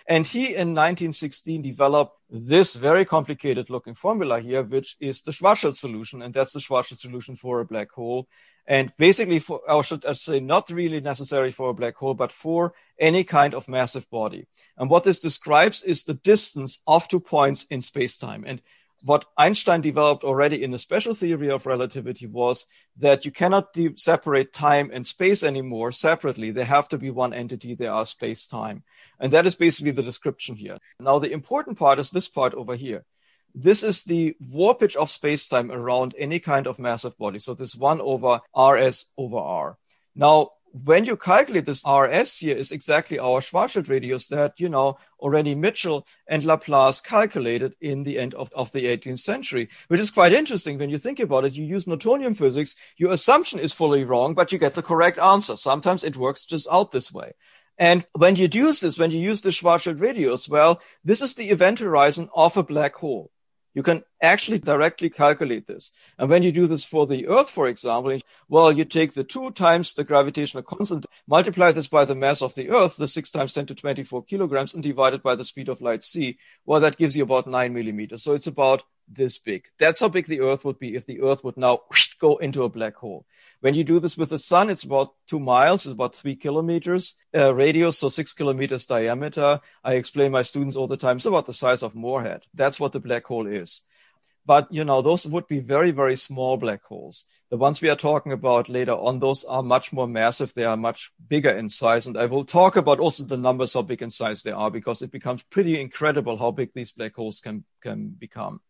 And 0.10 0.26
he 0.26 0.56
in 0.56 0.74
1916 0.74 1.62
developed 1.62 2.18
this 2.32 2.76
very 2.76 3.06
complicated 3.06 3.70
looking 3.70 3.94
formula 3.94 4.42
here, 4.42 4.64
which 4.64 4.98
is 5.00 5.22
the 5.22 5.30
Schwarzschild 5.30 5.76
solution. 5.76 6.24
And 6.24 6.34
that's 6.34 6.52
the 6.52 6.60
Schwarzschild 6.60 6.98
solution 6.98 7.36
for 7.36 7.60
a 7.60 7.66
black 7.66 7.92
hole. 7.92 8.28
And 8.66 8.92
basically, 8.98 9.38
for, 9.38 9.62
I 9.70 9.80
should 9.82 10.04
say, 10.18 10.40
not 10.40 10.72
really 10.72 11.00
necessary 11.00 11.52
for 11.52 11.70
a 11.70 11.76
black 11.76 11.96
hole, 11.96 12.16
but 12.16 12.32
for 12.32 12.74
any 13.00 13.24
kind 13.24 13.54
of 13.54 13.68
massive 13.68 14.10
body. 14.10 14.48
And 14.78 14.90
what 14.90 15.04
this 15.04 15.20
describes 15.20 15.84
is 15.84 16.04
the 16.04 16.16
distance 16.16 16.80
of 16.88 17.08
two 17.08 17.20
points 17.20 17.66
in 17.66 17.80
space-time. 17.80 18.46
And 18.48 18.64
what 19.04 19.26
Einstein 19.38 19.82
developed 19.82 20.24
already 20.24 20.64
in 20.64 20.72
the 20.72 20.80
special 20.80 21.14
theory 21.14 21.50
of 21.50 21.66
relativity 21.66 22.28
was 22.28 22.66
that 22.98 23.26
you 23.26 23.32
cannot 23.32 23.74
de- 23.74 23.98
separate 23.98 24.54
time 24.54 24.90
and 24.94 25.06
space 25.06 25.44
anymore 25.44 25.92
separately. 25.92 26.52
They 26.52 26.66
have 26.66 26.90
to 26.90 26.98
be 26.98 27.10
one 27.10 27.34
entity. 27.34 27.76
They 27.76 27.88
are 27.88 28.06
space 28.06 28.48
time. 28.48 28.84
And 29.20 29.32
that 29.34 29.46
is 29.46 29.56
basically 29.56 29.92
the 29.92 30.04
description 30.04 30.56
here. 30.56 30.78
Now, 31.00 31.20
the 31.20 31.32
important 31.32 31.78
part 31.78 32.00
is 32.00 32.12
this 32.12 32.28
part 32.28 32.54
over 32.54 32.76
here. 32.76 33.06
This 33.56 33.84
is 33.84 34.04
the 34.04 34.36
warpage 34.44 34.96
of 34.96 35.10
spacetime 35.10 35.72
around 35.72 36.14
any 36.18 36.40
kind 36.40 36.68
of 36.68 36.78
massive 36.78 37.18
body. 37.18 37.40
So 37.40 37.54
this 37.54 37.76
1 37.76 38.02
over 38.02 38.42
rs 38.56 39.06
over 39.18 39.38
r. 39.38 39.78
Now, 40.16 40.50
when 40.72 41.06
you 41.06 41.18
calculate 41.18 41.66
this 41.66 41.84
rs 41.88 42.38
here 42.38 42.56
is 42.56 42.72
exactly 42.72 43.20
our 43.20 43.42
Schwarzschild 43.42 43.90
radius 43.90 44.28
that, 44.28 44.60
you 44.60 44.70
know, 44.70 44.98
already 45.20 45.56
Michell 45.56 46.06
and 46.28 46.44
Laplace 46.44 47.02
calculated 47.02 47.76
in 47.82 48.04
the 48.04 48.20
end 48.20 48.34
of, 48.34 48.52
of 48.54 48.72
the 48.72 48.86
18th 48.86 49.20
century, 49.20 49.70
which 49.88 50.00
is 50.00 50.12
quite 50.12 50.34
interesting 50.34 50.78
when 50.78 50.90
you 50.90 50.98
think 50.98 51.20
about 51.20 51.46
it. 51.46 51.54
You 51.54 51.66
use 51.66 51.88
Newtonian 51.88 52.36
physics, 52.36 52.76
your 52.98 53.12
assumption 53.12 53.60
is 53.60 53.74
fully 53.74 54.04
wrong, 54.04 54.34
but 54.34 54.52
you 54.52 54.58
get 54.58 54.76
the 54.76 54.84
correct 54.84 55.18
answer. 55.18 55.56
Sometimes 55.56 56.04
it 56.04 56.18
works 56.18 56.46
just 56.46 56.68
out 56.72 56.92
this 56.92 57.12
way. 57.12 57.34
And 57.78 58.06
when 58.14 58.36
you 58.36 58.50
use 58.52 58.82
this, 58.82 59.00
when 59.00 59.12
you 59.12 59.20
use 59.20 59.42
the 59.42 59.50
Schwarzschild 59.50 60.02
radius, 60.02 60.50
well, 60.50 60.82
this 61.04 61.22
is 61.22 61.36
the 61.36 61.50
event 61.50 61.80
horizon 61.80 62.30
of 62.36 62.58
a 62.58 62.64
black 62.64 62.96
hole. 62.96 63.32
You 63.74 63.84
can 63.84 64.04
actually 64.22 64.60
directly 64.60 65.10
calculate 65.10 65.68
this. 65.68 65.92
And 66.18 66.30
when 66.30 66.44
you 66.44 66.52
do 66.52 66.66
this 66.66 66.84
for 66.84 67.06
the 67.06 67.28
Earth, 67.28 67.50
for 67.50 67.68
example, 67.68 68.20
well, 68.48 68.72
you 68.72 68.84
take 68.84 69.14
the 69.14 69.24
two 69.24 69.52
times 69.52 69.94
the 69.94 70.04
gravitational 70.04 70.64
constant, 70.64 71.06
multiply 71.28 71.72
this 71.72 71.88
by 71.88 72.06
the 72.06 72.16
mass 72.16 72.42
of 72.42 72.56
the 72.56 72.70
Earth, 72.70 72.98
the 72.98 73.08
six 73.08 73.32
times 73.32 73.54
10 73.54 73.68
to 73.68 73.76
24 73.76 74.24
kilograms, 74.24 74.74
and 74.74 74.84
divide 74.84 75.14
it 75.14 75.24
by 75.24 75.36
the 75.36 75.46
speed 75.46 75.70
of 75.70 75.82
light 75.82 76.04
c. 76.04 76.38
Well, 76.66 76.80
that 76.82 76.98
gives 76.98 77.16
you 77.16 77.24
about 77.24 77.48
nine 77.48 77.74
millimeters. 77.74 78.24
So 78.24 78.34
it's 78.34 78.48
about 78.48 78.84
this 79.12 79.38
big. 79.38 79.66
That's 79.78 80.00
how 80.00 80.10
big 80.10 80.28
the 80.28 80.42
Earth 80.42 80.64
would 80.66 80.80
be 80.80 80.96
if 80.96 81.06
the 81.06 81.22
Earth 81.22 81.44
would 81.44 81.58
now 81.58 81.82
go 82.20 82.38
into 82.38 82.64
a 82.64 82.70
black 82.70 82.96
hole. 82.96 83.26
When 83.62 83.76
you 83.76 83.84
do 83.84 84.00
this 84.00 84.18
with 84.18 84.30
the 84.30 84.38
sun, 84.38 84.70
it's 84.70 84.84
about 84.84 85.14
two 85.28 85.40
miles, 85.40 85.86
it's 85.86 85.94
about 85.94 86.16
three 86.16 86.36
kilometers 86.36 87.16
uh, 87.36 87.54
radius, 87.54 87.98
so 87.98 88.10
six 88.10 88.34
kilometers 88.34 88.86
diameter. 88.86 89.60
I 89.84 89.94
explain 89.94 90.32
my 90.32 90.44
students 90.44 90.76
all 90.76 90.88
the 90.88 90.98
time, 90.98 91.18
it's 91.18 91.26
about 91.26 91.46
the 91.46 91.54
size 91.54 91.84
of 91.84 91.96
Morehead. 91.96 92.44
That's 92.54 92.80
what 92.80 92.92
the 92.92 93.00
black 93.00 93.26
hole 93.26 93.48
is. 93.48 93.82
But, 94.46 94.72
you 94.72 94.84
know, 94.84 95.04
those 95.04 95.28
would 95.28 95.48
be 95.48 95.60
very, 95.60 95.92
very 95.92 96.16
small 96.16 96.58
black 96.58 96.84
holes. 96.84 97.26
The 97.52 97.58
ones 97.58 97.82
we 97.82 97.90
are 97.90 97.96
talking 97.96 98.32
about 98.32 98.68
later 98.68 98.94
on, 98.94 99.20
those 99.20 99.44
are 99.44 99.62
much 99.62 99.94
more 99.94 100.08
massive. 100.08 100.56
They 100.56 100.66
are 100.66 100.78
much 100.78 101.12
bigger 101.28 101.52
in 101.52 101.70
size. 101.70 102.08
And 102.08 102.18
I 102.18 102.26
will 102.26 102.46
talk 102.46 102.76
about 102.76 103.00
also 103.00 103.26
the 103.26 103.38
numbers, 103.38 103.76
how 103.76 103.84
big 103.84 104.02
in 104.02 104.10
size 104.10 104.42
they 104.42 104.52
are, 104.52 104.72
because 104.72 105.04
it 105.04 105.12
becomes 105.12 105.44
pretty 105.44 105.80
incredible 105.80 106.36
how 106.36 106.50
big 106.50 106.72
these 106.74 106.92
black 106.92 107.16
holes 107.16 107.42
can, 107.42 107.64
can 107.82 108.08
become. 108.08 108.62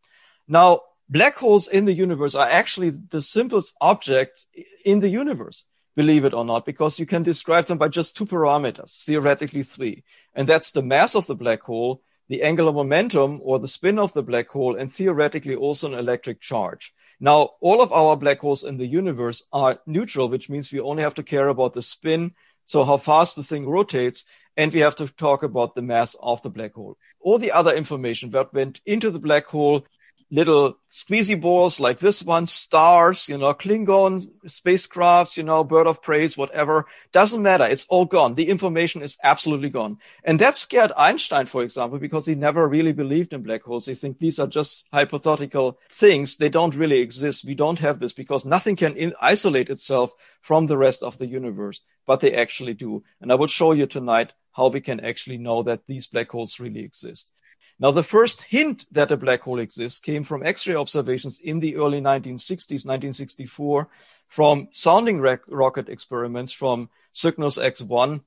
Now, 0.49 0.81
black 1.07 1.37
holes 1.37 1.69
in 1.69 1.85
the 1.85 1.93
universe 1.93 2.35
are 2.35 2.47
actually 2.47 2.89
the 2.89 3.21
simplest 3.21 3.77
object 3.79 4.47
in 4.83 4.99
the 4.99 5.09
universe 5.09 5.63
believe 5.95 6.23
it 6.23 6.33
or 6.33 6.45
not, 6.45 6.65
because 6.65 6.97
you 6.97 7.05
can 7.05 7.23
describe 7.23 7.65
them 7.65 7.77
by 7.77 7.89
just 7.89 8.15
two 8.15 8.25
parameters, 8.25 9.03
theoretically 9.03 9.63
three. 9.63 10.03
And 10.33 10.47
that's 10.47 10.71
the 10.71 10.81
mass 10.81 11.13
of 11.13 11.27
the 11.27 11.35
black 11.35 11.61
hole 11.61 12.01
the 12.29 12.43
angular 12.43 12.71
momentum 12.71 13.41
or 13.43 13.59
the 13.59 13.67
spin 13.67 13.99
of 13.99 14.13
the 14.13 14.23
black 14.23 14.47
hole 14.47 14.75
and 14.75 14.93
theoretically 14.93 15.55
also 15.55 15.91
an 15.91 15.99
electric 15.99 16.39
charge. 16.39 16.93
Now, 17.19 17.49
all 17.59 17.81
of 17.81 17.91
our 17.91 18.15
black 18.15 18.39
holes 18.39 18.63
in 18.63 18.77
the 18.77 18.85
universe 18.85 19.43
are 19.51 19.79
neutral, 19.85 20.29
which 20.29 20.49
means 20.49 20.71
we 20.71 20.79
only 20.79 21.03
have 21.03 21.15
to 21.15 21.23
care 21.23 21.49
about 21.49 21.73
the 21.73 21.81
spin, 21.81 22.33
so 22.65 22.85
how 22.85 22.97
fast 22.97 23.35
the 23.35 23.43
thing 23.43 23.67
rotates, 23.67 24.25
and 24.55 24.71
we 24.71 24.79
have 24.81 24.95
to 24.97 25.07
talk 25.07 25.43
about 25.43 25.75
the 25.75 25.81
mass 25.81 26.15
of 26.21 26.41
the 26.43 26.49
black 26.49 26.75
hole. 26.75 26.97
All 27.19 27.39
the 27.39 27.51
other 27.51 27.73
information 27.73 28.29
that 28.31 28.53
went 28.53 28.79
into 28.85 29.09
the 29.09 29.19
black 29.19 29.47
hole 29.47 29.85
little 30.31 30.77
squeezy 30.91 31.39
balls 31.39 31.79
like 31.79 31.99
this 31.99 32.23
one, 32.23 32.45
stars, 32.45 33.27
you 33.27 33.37
know, 33.37 33.53
Klingon 33.53 34.21
spacecrafts, 34.45 35.37
you 35.37 35.43
know, 35.43 35.63
bird 35.63 35.87
of 35.87 36.01
prey, 36.01 36.27
whatever. 36.29 36.85
Doesn't 37.11 37.41
matter. 37.41 37.65
It's 37.65 37.85
all 37.89 38.05
gone. 38.05 38.35
The 38.35 38.49
information 38.49 39.01
is 39.01 39.17
absolutely 39.23 39.69
gone. 39.69 39.97
And 40.23 40.39
that 40.39 40.57
scared 40.57 40.91
Einstein, 40.95 41.45
for 41.45 41.63
example, 41.63 41.97
because 41.97 42.25
he 42.25 42.35
never 42.35 42.67
really 42.67 42.91
believed 42.91 43.33
in 43.33 43.43
black 43.43 43.63
holes. 43.63 43.85
He 43.85 43.95
think 43.95 44.19
these 44.19 44.39
are 44.39 44.47
just 44.47 44.83
hypothetical 44.93 45.79
things. 45.91 46.37
They 46.37 46.49
don't 46.49 46.75
really 46.75 46.99
exist. 46.99 47.45
We 47.45 47.55
don't 47.55 47.79
have 47.79 47.99
this 47.99 48.13
because 48.13 48.45
nothing 48.45 48.75
can 48.75 48.95
in- 48.95 49.13
isolate 49.21 49.69
itself 49.69 50.13
from 50.41 50.67
the 50.67 50.77
rest 50.77 51.03
of 51.03 51.17
the 51.17 51.27
universe, 51.27 51.81
but 52.05 52.19
they 52.19 52.33
actually 52.35 52.73
do. 52.73 53.03
And 53.21 53.31
I 53.31 53.35
will 53.35 53.47
show 53.47 53.71
you 53.71 53.87
tonight 53.87 54.33
how 54.51 54.67
we 54.67 54.81
can 54.81 54.99
actually 54.99 55.37
know 55.37 55.63
that 55.63 55.87
these 55.87 56.07
black 56.07 56.29
holes 56.29 56.59
really 56.59 56.83
exist. 56.83 57.31
Now, 57.79 57.91
the 57.91 58.03
first 58.03 58.41
hint 58.41 58.85
that 58.91 59.11
a 59.11 59.17
black 59.17 59.41
hole 59.41 59.59
exists 59.59 59.99
came 59.99 60.23
from 60.23 60.45
X-ray 60.45 60.75
observations 60.75 61.39
in 61.41 61.61
the 61.61 61.77
early 61.77 62.01
1960s, 62.01 62.85
1964, 62.85 63.87
from 64.27 64.67
sounding 64.71 65.21
rocket 65.21 65.87
experiments 65.87 66.51
from 66.51 66.89
Cygnus 67.13 67.57
X1. 67.57 68.21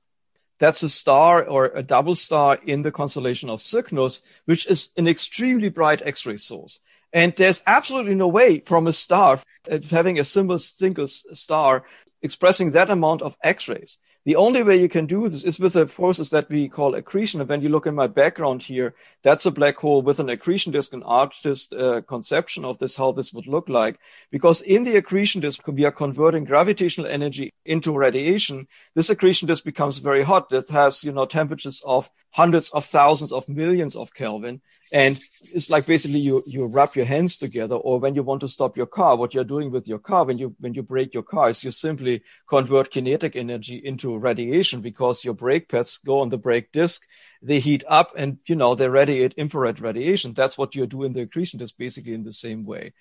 That's 0.57 0.81
a 0.81 0.89
star 0.89 1.45
or 1.45 1.65
a 1.65 1.83
double 1.83 2.15
star 2.15 2.59
in 2.65 2.81
the 2.81 2.91
constellation 2.91 3.49
of 3.49 3.61
Cygnus, 3.61 4.21
which 4.45 4.65
is 4.65 4.89
an 4.97 5.07
extremely 5.07 5.69
bright 5.69 6.01
X-ray 6.03 6.37
source. 6.37 6.79
And 7.11 7.35
there's 7.35 7.61
absolutely 7.67 8.15
no 8.15 8.29
way 8.29 8.59
from 8.61 8.87
a 8.87 8.93
star 8.93 9.39
uh, 9.69 9.77
having 9.91 10.17
a 10.17 10.23
single, 10.23 10.57
single 10.57 11.05
star 11.05 11.83
expressing 12.23 12.71
that 12.71 12.89
amount 12.89 13.21
of 13.21 13.37
X-rays. 13.43 13.99
The 14.25 14.37
only 14.37 14.63
way 14.63 14.79
you 14.79 14.87
can 14.87 15.05
do 15.05 15.27
this 15.27 15.43
is 15.43 15.59
with 15.59 15.73
the 15.73 15.85
forces 15.85 16.29
that 16.29 16.49
we 16.49 16.69
call 16.69 16.95
accretion. 16.95 17.41
And 17.41 17.49
when 17.49 17.61
you 17.61 17.67
look 17.67 17.85
in 17.85 17.93
my 17.93 18.07
background 18.07 18.63
here, 18.63 18.95
that's 19.21 19.45
a 19.45 19.51
black 19.51 19.75
hole 19.75 20.01
with 20.01 20.21
an 20.21 20.29
accretion 20.29 20.71
disk, 20.71 20.93
an 20.93 21.03
artist 21.03 21.73
uh, 21.73 22.01
conception 22.01 22.63
of 22.63 22.77
this, 22.77 22.95
how 22.95 23.11
this 23.11 23.33
would 23.33 23.47
look 23.47 23.67
like. 23.67 23.99
Because 24.31 24.61
in 24.61 24.85
the 24.85 24.95
accretion 24.95 25.41
disk, 25.41 25.67
we 25.67 25.83
are 25.83 25.91
converting 25.91 26.45
gravitational 26.45 27.07
energy 27.07 27.51
into 27.65 27.97
radiation. 27.97 28.67
This 28.95 29.09
accretion 29.09 29.49
disk 29.49 29.65
becomes 29.65 29.97
very 29.97 30.23
hot. 30.23 30.53
It 30.53 30.69
has, 30.69 31.03
you 31.03 31.11
know, 31.11 31.25
temperatures 31.25 31.81
of 31.85 32.09
hundreds 32.33 32.71
of 32.71 32.83
thousands 32.83 33.31
of 33.31 33.47
millions 33.47 33.95
of 33.95 34.11
Kelvin. 34.15 34.59
And 34.91 35.17
it's 35.53 35.69
like 35.69 35.85
basically 35.85 36.17
you, 36.19 36.41
you 36.47 36.65
rub 36.65 36.95
your 36.95 37.05
hands 37.05 37.37
together 37.37 37.75
or 37.75 37.99
when 37.99 38.15
you 38.15 38.23
want 38.23 38.41
to 38.41 38.47
stop 38.47 38.75
your 38.75 38.87
car, 38.87 39.15
what 39.15 39.35
you're 39.35 39.43
doing 39.43 39.69
with 39.69 39.87
your 39.87 39.99
car, 39.99 40.25
when 40.25 40.39
you, 40.39 40.55
when 40.59 40.73
you 40.73 40.81
brake 40.81 41.13
your 41.13 41.21
car 41.21 41.49
is 41.49 41.63
you 41.63 41.69
simply 41.69 42.23
convert 42.47 42.89
kinetic 42.89 43.35
energy 43.35 43.75
into 43.75 44.17
radiation 44.17 44.81
because 44.81 45.23
your 45.23 45.35
brake 45.35 45.69
pads 45.69 45.99
go 45.99 46.21
on 46.21 46.29
the 46.29 46.39
brake 46.39 46.71
disc. 46.71 47.03
They 47.43 47.59
heat 47.59 47.83
up 47.87 48.13
and, 48.17 48.39
you 48.47 48.55
know, 48.55 48.73
they 48.73 48.89
radiate 48.89 49.33
infrared 49.33 49.79
radiation. 49.79 50.33
That's 50.33 50.57
what 50.57 50.73
you 50.73 50.87
do 50.87 51.03
in 51.03 51.13
the 51.13 51.21
accretion 51.21 51.59
disk, 51.59 51.77
basically 51.77 52.15
in 52.15 52.23
the 52.23 52.33
same 52.33 52.65
way. 52.65 52.93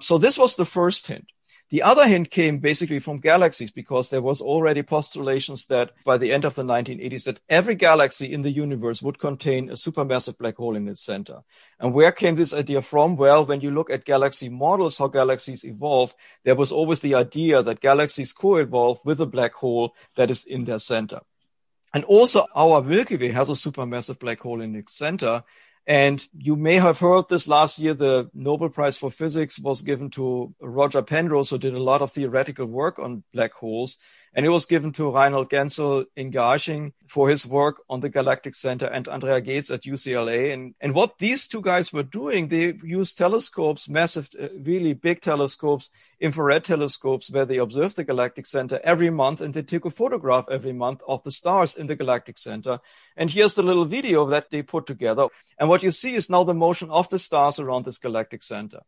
So 0.00 0.18
this 0.18 0.36
was 0.36 0.56
the 0.56 0.64
first 0.64 1.06
hint. 1.06 1.26
The 1.70 1.82
other 1.82 2.06
hint 2.08 2.32
came 2.32 2.58
basically 2.58 2.98
from 2.98 3.20
galaxies 3.20 3.70
because 3.70 4.10
there 4.10 4.20
was 4.20 4.40
already 4.40 4.82
postulations 4.82 5.66
that 5.66 5.92
by 6.04 6.18
the 6.18 6.32
end 6.32 6.44
of 6.44 6.56
the 6.56 6.64
1980s 6.64 7.24
that 7.24 7.40
every 7.48 7.76
galaxy 7.76 8.32
in 8.32 8.42
the 8.42 8.50
universe 8.50 9.00
would 9.02 9.20
contain 9.20 9.70
a 9.70 9.74
supermassive 9.74 10.36
black 10.36 10.56
hole 10.56 10.74
in 10.74 10.88
its 10.88 11.00
center. 11.00 11.42
And 11.78 11.94
where 11.94 12.10
came 12.10 12.34
this 12.34 12.52
idea 12.52 12.82
from? 12.82 13.14
Well, 13.14 13.46
when 13.46 13.60
you 13.60 13.70
look 13.70 13.88
at 13.88 14.04
galaxy 14.04 14.48
models, 14.48 14.98
how 14.98 15.06
galaxies 15.06 15.64
evolve, 15.64 16.12
there 16.44 16.56
was 16.56 16.72
always 16.72 17.00
the 17.00 17.14
idea 17.14 17.62
that 17.62 17.80
galaxies 17.80 18.32
co-evolve 18.32 18.98
with 19.04 19.20
a 19.20 19.26
black 19.26 19.54
hole 19.54 19.94
that 20.16 20.28
is 20.28 20.44
in 20.44 20.64
their 20.64 20.80
center. 20.80 21.20
And 21.94 22.02
also 22.04 22.46
our 22.54 22.82
Milky 22.82 23.16
Way 23.16 23.30
has 23.30 23.48
a 23.48 23.52
supermassive 23.52 24.18
black 24.18 24.40
hole 24.40 24.60
in 24.60 24.74
its 24.74 24.96
center. 24.96 25.44
And 25.86 26.24
you 26.36 26.56
may 26.56 26.76
have 26.76 27.00
heard 27.00 27.28
this 27.28 27.48
last 27.48 27.78
year, 27.78 27.94
the 27.94 28.30
Nobel 28.34 28.68
Prize 28.68 28.96
for 28.96 29.10
Physics 29.10 29.58
was 29.58 29.82
given 29.82 30.10
to 30.10 30.54
Roger 30.60 31.02
Penrose, 31.02 31.50
who 31.50 31.58
did 31.58 31.74
a 31.74 31.82
lot 31.82 32.02
of 32.02 32.12
theoretical 32.12 32.66
work 32.66 32.98
on 32.98 33.24
black 33.32 33.52
holes. 33.52 33.98
And 34.32 34.46
it 34.46 34.50
was 34.50 34.66
given 34.66 34.92
to 34.92 35.10
Reinhold 35.10 35.50
Genzel 35.50 36.06
in 36.14 36.30
Garching 36.30 36.92
for 37.08 37.28
his 37.28 37.44
work 37.44 37.82
on 37.90 37.98
the 37.98 38.08
Galactic 38.08 38.54
Center 38.54 38.86
and 38.86 39.08
Andrea 39.08 39.40
Ghez 39.40 39.72
at 39.72 39.82
UCLA. 39.82 40.52
And, 40.52 40.74
and 40.80 40.94
what 40.94 41.18
these 41.18 41.48
two 41.48 41.60
guys 41.60 41.92
were 41.92 42.04
doing, 42.04 42.46
they 42.46 42.74
used 42.84 43.18
telescopes, 43.18 43.88
massive, 43.88 44.28
uh, 44.40 44.46
really 44.60 44.92
big 44.92 45.20
telescopes, 45.20 45.90
infrared 46.20 46.62
telescopes, 46.62 47.28
where 47.32 47.44
they 47.44 47.56
observed 47.56 47.96
the 47.96 48.04
Galactic 48.04 48.46
Center 48.46 48.78
every 48.84 49.10
month 49.10 49.40
and 49.40 49.52
they 49.52 49.62
took 49.62 49.84
a 49.84 49.90
photograph 49.90 50.46
every 50.48 50.72
month 50.72 51.02
of 51.08 51.20
the 51.24 51.32
stars 51.32 51.74
in 51.74 51.88
the 51.88 51.96
Galactic 51.96 52.38
Center. 52.38 52.78
And 53.16 53.30
here's 53.30 53.54
the 53.54 53.64
little 53.64 53.84
video 53.84 54.26
that 54.26 54.50
they 54.50 54.62
put 54.62 54.86
together. 54.86 55.26
And 55.58 55.68
what 55.68 55.82
you 55.82 55.90
see 55.90 56.14
is 56.14 56.30
now 56.30 56.44
the 56.44 56.54
motion 56.54 56.88
of 56.90 57.08
the 57.08 57.18
stars 57.18 57.58
around 57.58 57.84
this 57.84 57.98
Galactic 57.98 58.44
Center. 58.44 58.82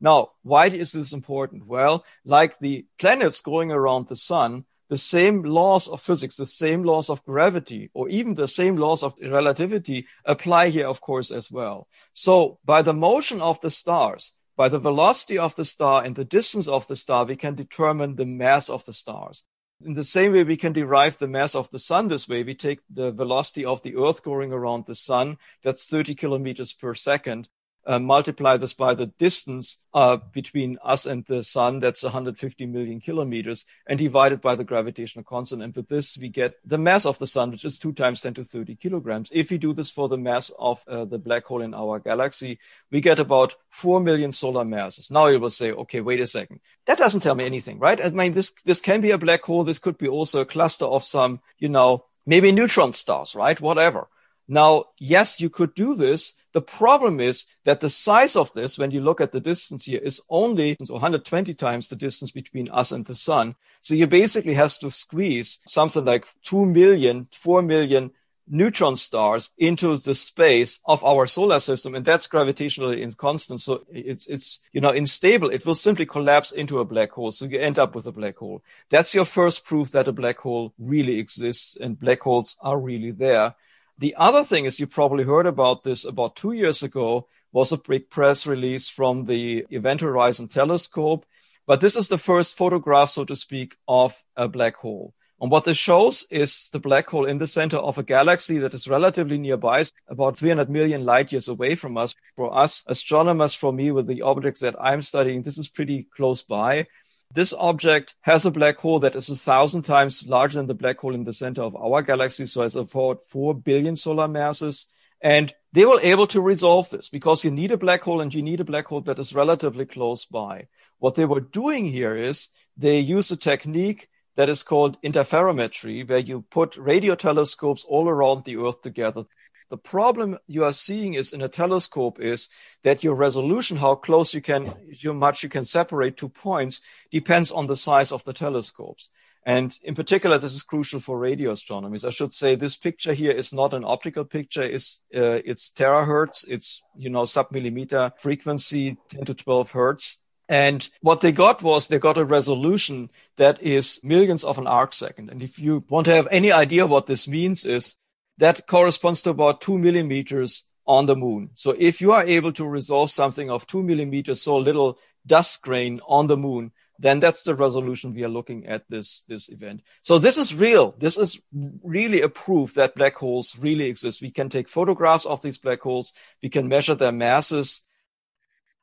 Now, 0.00 0.30
why 0.42 0.68
is 0.68 0.92
this 0.92 1.12
important? 1.12 1.66
Well, 1.66 2.04
like 2.24 2.58
the 2.58 2.86
planets 2.98 3.40
going 3.40 3.72
around 3.72 4.08
the 4.08 4.16
sun, 4.16 4.64
the 4.88 4.98
same 4.98 5.42
laws 5.42 5.86
of 5.88 6.00
physics, 6.00 6.36
the 6.36 6.46
same 6.46 6.82
laws 6.82 7.10
of 7.10 7.24
gravity, 7.24 7.90
or 7.94 8.08
even 8.08 8.34
the 8.34 8.48
same 8.48 8.76
laws 8.76 9.02
of 9.02 9.14
relativity 9.22 10.06
apply 10.24 10.70
here, 10.70 10.86
of 10.86 11.00
course, 11.00 11.30
as 11.30 11.50
well. 11.50 11.88
So 12.12 12.58
by 12.64 12.82
the 12.82 12.94
motion 12.94 13.40
of 13.40 13.60
the 13.60 13.70
stars, 13.70 14.32
by 14.56 14.68
the 14.68 14.78
velocity 14.78 15.38
of 15.38 15.54
the 15.56 15.64
star 15.64 16.04
and 16.04 16.16
the 16.16 16.24
distance 16.24 16.66
of 16.66 16.86
the 16.88 16.96
star, 16.96 17.24
we 17.24 17.36
can 17.36 17.54
determine 17.54 18.16
the 18.16 18.26
mass 18.26 18.68
of 18.68 18.84
the 18.86 18.92
stars. 18.92 19.44
In 19.84 19.94
the 19.94 20.02
same 20.02 20.32
way, 20.32 20.42
we 20.42 20.56
can 20.56 20.72
derive 20.72 21.18
the 21.18 21.28
mass 21.28 21.54
of 21.54 21.70
the 21.70 21.78
sun 21.78 22.08
this 22.08 22.28
way. 22.28 22.42
We 22.42 22.56
take 22.56 22.80
the 22.90 23.12
velocity 23.12 23.64
of 23.64 23.80
the 23.82 23.94
earth 23.94 24.24
going 24.24 24.52
around 24.52 24.86
the 24.86 24.96
sun. 24.96 25.36
That's 25.62 25.86
30 25.86 26.16
kilometers 26.16 26.72
per 26.72 26.94
second 26.94 27.48
uh, 27.88 27.98
multiply 27.98 28.58
this 28.58 28.74
by 28.74 28.92
the 28.92 29.06
distance 29.06 29.78
uh, 29.94 30.18
between 30.34 30.76
us 30.84 31.06
and 31.06 31.24
the 31.24 31.42
sun, 31.42 31.80
that's 31.80 32.02
150 32.02 32.66
million 32.66 33.00
kilometers, 33.00 33.64
and 33.86 33.98
divide 33.98 34.32
it 34.32 34.42
by 34.42 34.54
the 34.54 34.62
gravitational 34.62 35.24
constant. 35.24 35.62
And 35.62 35.74
with 35.74 35.88
this, 35.88 36.18
we 36.18 36.28
get 36.28 36.56
the 36.66 36.76
mass 36.76 37.06
of 37.06 37.18
the 37.18 37.26
sun, 37.26 37.50
which 37.50 37.64
is 37.64 37.78
2 37.78 37.94
times 37.94 38.20
10 38.20 38.34
to 38.34 38.44
30 38.44 38.76
kilograms. 38.76 39.30
If 39.32 39.50
we 39.50 39.56
do 39.56 39.72
this 39.72 39.90
for 39.90 40.06
the 40.06 40.18
mass 40.18 40.52
of 40.58 40.84
uh, 40.86 41.06
the 41.06 41.18
black 41.18 41.46
hole 41.46 41.62
in 41.62 41.72
our 41.72 41.98
galaxy, 41.98 42.58
we 42.90 43.00
get 43.00 43.18
about 43.18 43.54
4 43.70 44.00
million 44.00 44.32
solar 44.32 44.66
masses. 44.66 45.10
Now 45.10 45.28
you 45.28 45.40
will 45.40 45.48
say, 45.48 45.72
okay, 45.72 46.02
wait 46.02 46.20
a 46.20 46.26
second. 46.26 46.60
That 46.84 46.98
doesn't 46.98 47.20
tell 47.20 47.34
me 47.34 47.46
anything, 47.46 47.78
right? 47.78 48.04
I 48.04 48.10
mean, 48.10 48.34
this, 48.34 48.52
this 48.66 48.82
can 48.82 49.00
be 49.00 49.12
a 49.12 49.18
black 49.18 49.42
hole. 49.42 49.64
This 49.64 49.78
could 49.78 49.96
be 49.96 50.08
also 50.08 50.42
a 50.42 50.46
cluster 50.46 50.84
of 50.84 51.04
some, 51.04 51.40
you 51.58 51.70
know, 51.70 52.04
maybe 52.26 52.52
neutron 52.52 52.92
stars, 52.92 53.34
right? 53.34 53.58
Whatever. 53.58 54.08
Now, 54.46 54.86
yes, 54.98 55.40
you 55.40 55.50
could 55.50 55.74
do 55.74 55.94
this, 55.94 56.34
the 56.58 56.62
problem 56.62 57.20
is 57.20 57.44
that 57.62 57.78
the 57.78 57.88
size 57.88 58.34
of 58.34 58.52
this, 58.52 58.80
when 58.80 58.90
you 58.90 59.00
look 59.00 59.20
at 59.20 59.30
the 59.30 59.38
distance 59.38 59.84
here, 59.84 60.00
is 60.02 60.20
only 60.28 60.76
120 60.80 61.54
times 61.54 61.88
the 61.88 61.94
distance 61.94 62.32
between 62.32 62.68
us 62.70 62.90
and 62.90 63.06
the 63.06 63.14
sun. 63.14 63.54
So 63.80 63.94
you 63.94 64.08
basically 64.08 64.54
have 64.54 64.76
to 64.80 64.90
squeeze 64.90 65.60
something 65.68 66.04
like 66.04 66.26
2 66.42 66.66
million, 66.66 67.28
4 67.30 67.62
million 67.62 68.10
neutron 68.48 68.96
stars 68.96 69.52
into 69.56 69.96
the 69.98 70.16
space 70.16 70.80
of 70.84 71.04
our 71.04 71.28
solar 71.28 71.60
system. 71.60 71.94
And 71.94 72.04
that's 72.04 72.26
gravitationally 72.26 73.02
inconstant. 73.02 73.60
So 73.60 73.84
it's, 73.88 74.26
it's, 74.26 74.58
you 74.72 74.80
know, 74.80 74.90
unstable. 74.90 75.50
It 75.50 75.64
will 75.64 75.76
simply 75.76 76.06
collapse 76.06 76.50
into 76.50 76.80
a 76.80 76.84
black 76.84 77.12
hole. 77.12 77.30
So 77.30 77.44
you 77.44 77.60
end 77.60 77.78
up 77.78 77.94
with 77.94 78.08
a 78.08 78.12
black 78.12 78.36
hole. 78.38 78.64
That's 78.90 79.14
your 79.14 79.26
first 79.26 79.64
proof 79.64 79.92
that 79.92 80.08
a 80.08 80.12
black 80.12 80.38
hole 80.38 80.72
really 80.76 81.20
exists 81.20 81.76
and 81.76 82.00
black 82.00 82.22
holes 82.22 82.56
are 82.60 82.80
really 82.80 83.12
there. 83.12 83.54
The 83.98 84.14
other 84.16 84.44
thing 84.44 84.64
is 84.64 84.78
you 84.78 84.86
probably 84.86 85.24
heard 85.24 85.46
about 85.46 85.82
this 85.82 86.04
about 86.04 86.36
two 86.36 86.52
years 86.52 86.84
ago 86.84 87.26
was 87.50 87.72
a 87.72 87.78
big 87.78 88.08
press 88.08 88.46
release 88.46 88.88
from 88.88 89.24
the 89.24 89.66
Event 89.70 90.02
Horizon 90.02 90.46
Telescope. 90.46 91.26
But 91.66 91.80
this 91.80 91.96
is 91.96 92.08
the 92.08 92.16
first 92.16 92.56
photograph, 92.56 93.10
so 93.10 93.24
to 93.24 93.34
speak, 93.34 93.76
of 93.88 94.22
a 94.36 94.46
black 94.46 94.76
hole. 94.76 95.14
And 95.40 95.50
what 95.50 95.64
this 95.64 95.78
shows 95.78 96.26
is 96.30 96.68
the 96.70 96.78
black 96.78 97.08
hole 97.08 97.24
in 97.24 97.38
the 97.38 97.46
center 97.46 97.76
of 97.76 97.98
a 97.98 98.02
galaxy 98.02 98.58
that 98.58 98.74
is 98.74 98.88
relatively 98.88 99.38
nearby, 99.38 99.84
about 100.08 100.36
300 100.36 100.70
million 100.70 101.04
light 101.04 101.32
years 101.32 101.48
away 101.48 101.74
from 101.74 101.96
us. 101.96 102.14
For 102.36 102.56
us 102.56 102.84
astronomers, 102.86 103.54
for 103.54 103.72
me, 103.72 103.90
with 103.90 104.06
the 104.06 104.22
objects 104.22 104.60
that 104.60 104.76
I'm 104.80 105.02
studying, 105.02 105.42
this 105.42 105.58
is 105.58 105.68
pretty 105.68 106.06
close 106.14 106.42
by. 106.42 106.86
This 107.34 107.52
object 107.52 108.14
has 108.22 108.46
a 108.46 108.50
black 108.50 108.78
hole 108.78 109.00
that 109.00 109.14
is 109.14 109.28
a 109.28 109.36
thousand 109.36 109.82
times 109.82 110.26
larger 110.26 110.58
than 110.58 110.66
the 110.66 110.74
black 110.74 110.98
hole 110.98 111.14
in 111.14 111.24
the 111.24 111.32
center 111.32 111.62
of 111.62 111.76
our 111.76 112.02
galaxy. 112.02 112.46
So 112.46 112.62
it's 112.62 112.74
about 112.74 113.28
four 113.28 113.54
billion 113.54 113.96
solar 113.96 114.28
masses. 114.28 114.86
And 115.20 115.52
they 115.72 115.84
were 115.84 116.00
able 116.00 116.26
to 116.28 116.40
resolve 116.40 116.88
this 116.88 117.08
because 117.08 117.44
you 117.44 117.50
need 117.50 117.72
a 117.72 117.76
black 117.76 118.02
hole 118.02 118.20
and 118.20 118.32
you 118.32 118.40
need 118.40 118.60
a 118.60 118.64
black 118.64 118.86
hole 118.86 119.02
that 119.02 119.18
is 119.18 119.34
relatively 119.34 119.84
close 119.84 120.24
by. 120.24 120.68
What 120.98 121.16
they 121.16 121.26
were 121.26 121.40
doing 121.40 121.84
here 121.84 122.16
is 122.16 122.48
they 122.76 123.00
use 123.00 123.30
a 123.30 123.36
technique 123.36 124.08
that 124.36 124.48
is 124.48 124.62
called 124.62 125.02
interferometry, 125.02 126.08
where 126.08 126.18
you 126.18 126.42
put 126.48 126.76
radio 126.76 127.16
telescopes 127.16 127.84
all 127.84 128.08
around 128.08 128.44
the 128.44 128.56
Earth 128.56 128.80
together. 128.80 129.24
The 129.70 129.76
problem 129.76 130.38
you 130.46 130.64
are 130.64 130.72
seeing 130.72 131.14
is 131.14 131.32
in 131.32 131.42
a 131.42 131.48
telescope 131.48 132.20
is 132.20 132.48
that 132.84 133.04
your 133.04 133.14
resolution, 133.14 133.76
how 133.76 133.96
close 133.96 134.32
you 134.32 134.40
can, 134.40 134.74
how 135.02 135.12
much 135.12 135.42
you 135.42 135.48
can 135.48 135.64
separate 135.64 136.16
two 136.16 136.30
points, 136.30 136.80
depends 137.10 137.50
on 137.50 137.66
the 137.66 137.76
size 137.76 138.10
of 138.10 138.24
the 138.24 138.32
telescopes. 138.32 139.10
And 139.44 139.78
in 139.82 139.94
particular, 139.94 140.36
this 140.38 140.52
is 140.52 140.62
crucial 140.62 141.00
for 141.00 141.18
radio 141.18 141.52
astronomy. 141.52 141.98
I 142.04 142.10
should 142.10 142.32
say 142.32 142.54
this 142.54 142.76
picture 142.76 143.12
here 143.12 143.30
is 143.30 143.52
not 143.52 143.72
an 143.72 143.84
optical 143.84 144.24
picture. 144.24 144.62
It's, 144.62 145.02
uh, 145.14 145.40
it's 145.44 145.70
terahertz. 145.70 146.46
It's, 146.48 146.82
you 146.96 147.08
know, 147.08 147.24
sub-millimeter 147.24 148.12
frequency, 148.18 148.96
10 149.10 149.24
to 149.26 149.34
12 149.34 149.70
hertz. 149.72 150.18
And 150.48 150.88
what 151.02 151.20
they 151.20 151.32
got 151.32 151.62
was 151.62 151.88
they 151.88 151.98
got 151.98 152.18
a 152.18 152.24
resolution 152.24 153.10
that 153.36 153.62
is 153.62 154.00
millions 154.02 154.44
of 154.44 154.58
an 154.58 154.66
arc 154.66 154.94
second. 154.94 155.30
And 155.30 155.42
if 155.42 155.58
you 155.58 155.84
want 155.88 156.06
to 156.06 156.14
have 156.14 156.28
any 156.30 156.52
idea 156.52 156.86
what 156.86 157.06
this 157.06 157.28
means 157.28 157.66
is 157.66 157.96
that 158.38 158.66
corresponds 158.66 159.22
to 159.22 159.30
about 159.30 159.60
two 159.60 159.78
millimeters 159.78 160.64
on 160.86 161.06
the 161.06 161.16
moon. 161.16 161.50
So 161.54 161.74
if 161.78 162.00
you 162.00 162.12
are 162.12 162.24
able 162.24 162.52
to 162.54 162.64
resolve 162.64 163.10
something 163.10 163.50
of 163.50 163.66
two 163.66 163.82
millimeters, 163.82 164.42
so 164.42 164.56
little 164.56 164.98
dust 165.26 165.62
grain 165.62 166.00
on 166.08 166.26
the 166.26 166.36
moon, 166.36 166.72
then 166.98 167.20
that's 167.20 167.44
the 167.44 167.54
resolution 167.54 168.14
we 168.14 168.24
are 168.24 168.28
looking 168.28 168.66
at 168.66 168.84
this, 168.88 169.22
this 169.28 169.48
event. 169.50 169.82
So 170.00 170.18
this 170.18 170.36
is 170.36 170.54
real. 170.54 170.94
This 170.98 171.16
is 171.16 171.40
really 171.52 172.22
a 172.22 172.28
proof 172.28 172.74
that 172.74 172.96
black 172.96 173.14
holes 173.14 173.56
really 173.58 173.84
exist. 173.84 174.22
We 174.22 174.32
can 174.32 174.48
take 174.48 174.68
photographs 174.68 175.26
of 175.26 175.40
these 175.42 175.58
black 175.58 175.80
holes. 175.80 176.12
We 176.42 176.48
can 176.48 176.66
measure 176.66 176.96
their 176.96 177.12
masses. 177.12 177.82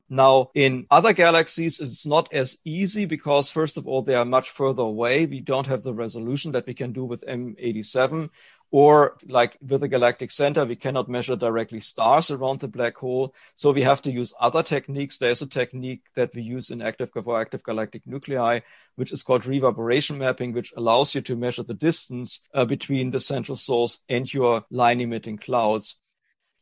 Now, 0.07 0.51
in 0.53 0.85
other 0.91 1.13
galaxies, 1.13 1.79
it's 1.79 2.05
not 2.05 2.31
as 2.31 2.59
easy 2.63 3.05
because, 3.05 3.49
first 3.49 3.75
of 3.75 3.87
all, 3.87 4.03
they 4.03 4.13
are 4.13 4.23
much 4.23 4.51
further 4.51 4.83
away. 4.83 5.25
We 5.25 5.39
don't 5.39 5.65
have 5.65 5.81
the 5.81 5.95
resolution 5.95 6.51
that 6.51 6.67
we 6.67 6.75
can 6.75 6.93
do 6.93 7.03
with 7.03 7.23
M87. 7.27 8.29
Or, 8.77 9.15
like 9.29 9.57
with 9.65 9.79
the 9.79 9.87
galactic 9.87 10.31
center, 10.31 10.65
we 10.65 10.75
cannot 10.75 11.07
measure 11.07 11.37
directly 11.37 11.79
stars 11.79 12.29
around 12.29 12.59
the 12.59 12.67
black 12.67 12.97
hole. 12.97 13.33
So 13.53 13.71
we 13.71 13.83
have 13.83 14.01
to 14.01 14.11
use 14.11 14.33
other 14.37 14.63
techniques. 14.63 15.17
There's 15.17 15.41
a 15.41 15.47
technique 15.47 16.01
that 16.15 16.35
we 16.35 16.41
use 16.41 16.71
in 16.71 16.81
active 16.81 17.09
for 17.09 17.39
active 17.39 17.63
galactic 17.63 18.05
nuclei, 18.05 18.59
which 18.97 19.13
is 19.13 19.23
called 19.23 19.45
reverberation 19.45 20.17
mapping, 20.17 20.51
which 20.51 20.73
allows 20.75 21.15
you 21.15 21.21
to 21.21 21.37
measure 21.37 21.63
the 21.63 21.73
distance 21.73 22.41
uh, 22.53 22.65
between 22.65 23.11
the 23.11 23.21
central 23.21 23.55
source 23.55 23.99
and 24.09 24.33
your 24.33 24.65
line 24.69 24.99
emitting 24.99 25.37
clouds. 25.37 25.97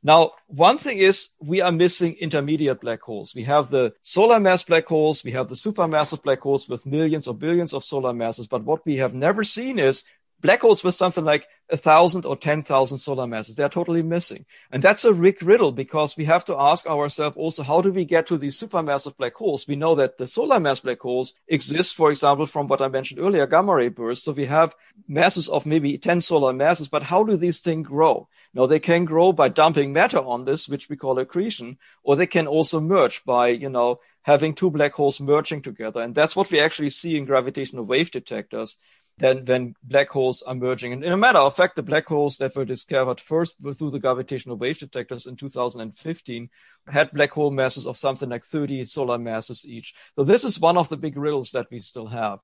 Now, 0.03 0.33
one 0.45 0.77
thing 0.77 0.99
is 0.99 1.29
we 1.39 1.61
are 1.61 1.71
missing 1.71 2.13
intermediate 2.19 2.79
black 2.79 3.01
holes. 3.01 3.33
We 3.33 3.45
have 3.45 3.71
the 3.71 3.93
solar 4.01 4.39
mass 4.39 4.61
black 4.61 4.85
holes. 4.85 5.23
We 5.23 5.31
have 5.31 5.47
the 5.47 5.55
supermassive 5.55 6.21
black 6.21 6.41
holes 6.41 6.69
with 6.69 6.85
millions 6.85 7.25
or 7.25 7.33
billions 7.33 7.73
of 7.73 7.83
solar 7.83 8.13
masses. 8.13 8.45
But 8.45 8.65
what 8.65 8.85
we 8.85 8.97
have 8.97 9.15
never 9.15 9.43
seen 9.43 9.79
is 9.79 10.03
black 10.43 10.61
holes 10.61 10.83
with 10.83 10.93
something 10.93 11.23
like 11.23 11.47
a 11.69 11.77
thousand 11.77 12.25
or 12.25 12.35
10,000 12.35 12.97
solar 12.97 13.25
masses. 13.25 13.55
They're 13.55 13.69
totally 13.69 14.03
missing. 14.03 14.45
And 14.71 14.83
that's 14.83 15.05
a 15.05 15.13
Rick 15.13 15.41
riddle 15.41 15.71
because 15.71 16.17
we 16.17 16.25
have 16.25 16.43
to 16.45 16.59
ask 16.59 16.85
ourselves 16.85 17.37
also, 17.37 17.63
how 17.63 17.81
do 17.81 17.91
we 17.91 18.03
get 18.03 18.27
to 18.27 18.37
these 18.37 18.59
supermassive 18.59 19.15
black 19.17 19.33
holes? 19.35 19.67
We 19.67 19.77
know 19.77 19.95
that 19.95 20.17
the 20.17 20.27
solar 20.27 20.59
mass 20.59 20.81
black 20.81 20.99
holes 20.99 21.33
exist, 21.47 21.95
for 21.95 22.11
example, 22.11 22.45
from 22.45 22.67
what 22.67 22.81
I 22.81 22.89
mentioned 22.89 23.21
earlier, 23.21 23.47
gamma 23.47 23.73
ray 23.73 23.87
bursts. 23.87 24.25
So 24.25 24.33
we 24.33 24.45
have 24.45 24.75
masses 25.07 25.47
of 25.47 25.65
maybe 25.65 25.97
10 25.97 26.19
solar 26.19 26.51
masses, 26.51 26.89
but 26.89 27.03
how 27.03 27.23
do 27.23 27.37
these 27.37 27.61
things 27.61 27.87
grow? 27.87 28.27
Now 28.53 28.65
they 28.65 28.79
can 28.79 29.05
grow 29.05 29.31
by 29.31 29.47
dumping 29.47 29.93
matter 29.93 30.19
on 30.19 30.43
this, 30.43 30.67
which 30.67 30.89
we 30.89 30.97
call 30.97 31.17
accretion, 31.17 31.77
or 32.03 32.17
they 32.17 32.27
can 32.27 32.47
also 32.47 32.81
merge 32.81 33.23
by, 33.23 33.47
you 33.47 33.69
know, 33.69 34.01
having 34.23 34.53
two 34.53 34.69
black 34.69 34.93
holes 34.93 35.21
merging 35.21 35.61
together. 35.61 36.01
And 36.01 36.13
that's 36.13 36.35
what 36.35 36.51
we 36.51 36.59
actually 36.59 36.89
see 36.89 37.17
in 37.17 37.25
gravitational 37.25 37.85
wave 37.85 38.11
detectors 38.11 38.77
than 39.17 39.45
when 39.45 39.75
black 39.83 40.09
holes 40.09 40.41
are 40.41 40.55
merging. 40.55 40.93
And 40.93 41.03
in 41.03 41.13
a 41.13 41.17
matter 41.17 41.39
of 41.39 41.55
fact, 41.55 41.75
the 41.75 41.83
black 41.83 42.05
holes 42.05 42.37
that 42.37 42.55
were 42.55 42.65
discovered 42.65 43.19
first 43.19 43.55
through 43.61 43.91
the 43.91 43.99
gravitational 43.99 44.57
wave 44.57 44.79
detectors 44.79 45.27
in 45.27 45.35
2015 45.35 46.49
had 46.87 47.11
black 47.11 47.31
hole 47.31 47.51
masses 47.51 47.85
of 47.85 47.97
something 47.97 48.29
like 48.29 48.43
30 48.43 48.85
solar 48.85 49.17
masses 49.17 49.65
each. 49.65 49.93
So 50.15 50.23
this 50.23 50.43
is 50.43 50.59
one 50.59 50.77
of 50.77 50.89
the 50.89 50.97
big 50.97 51.15
riddles 51.15 51.51
that 51.51 51.67
we 51.69 51.79
still 51.79 52.07
have. 52.07 52.39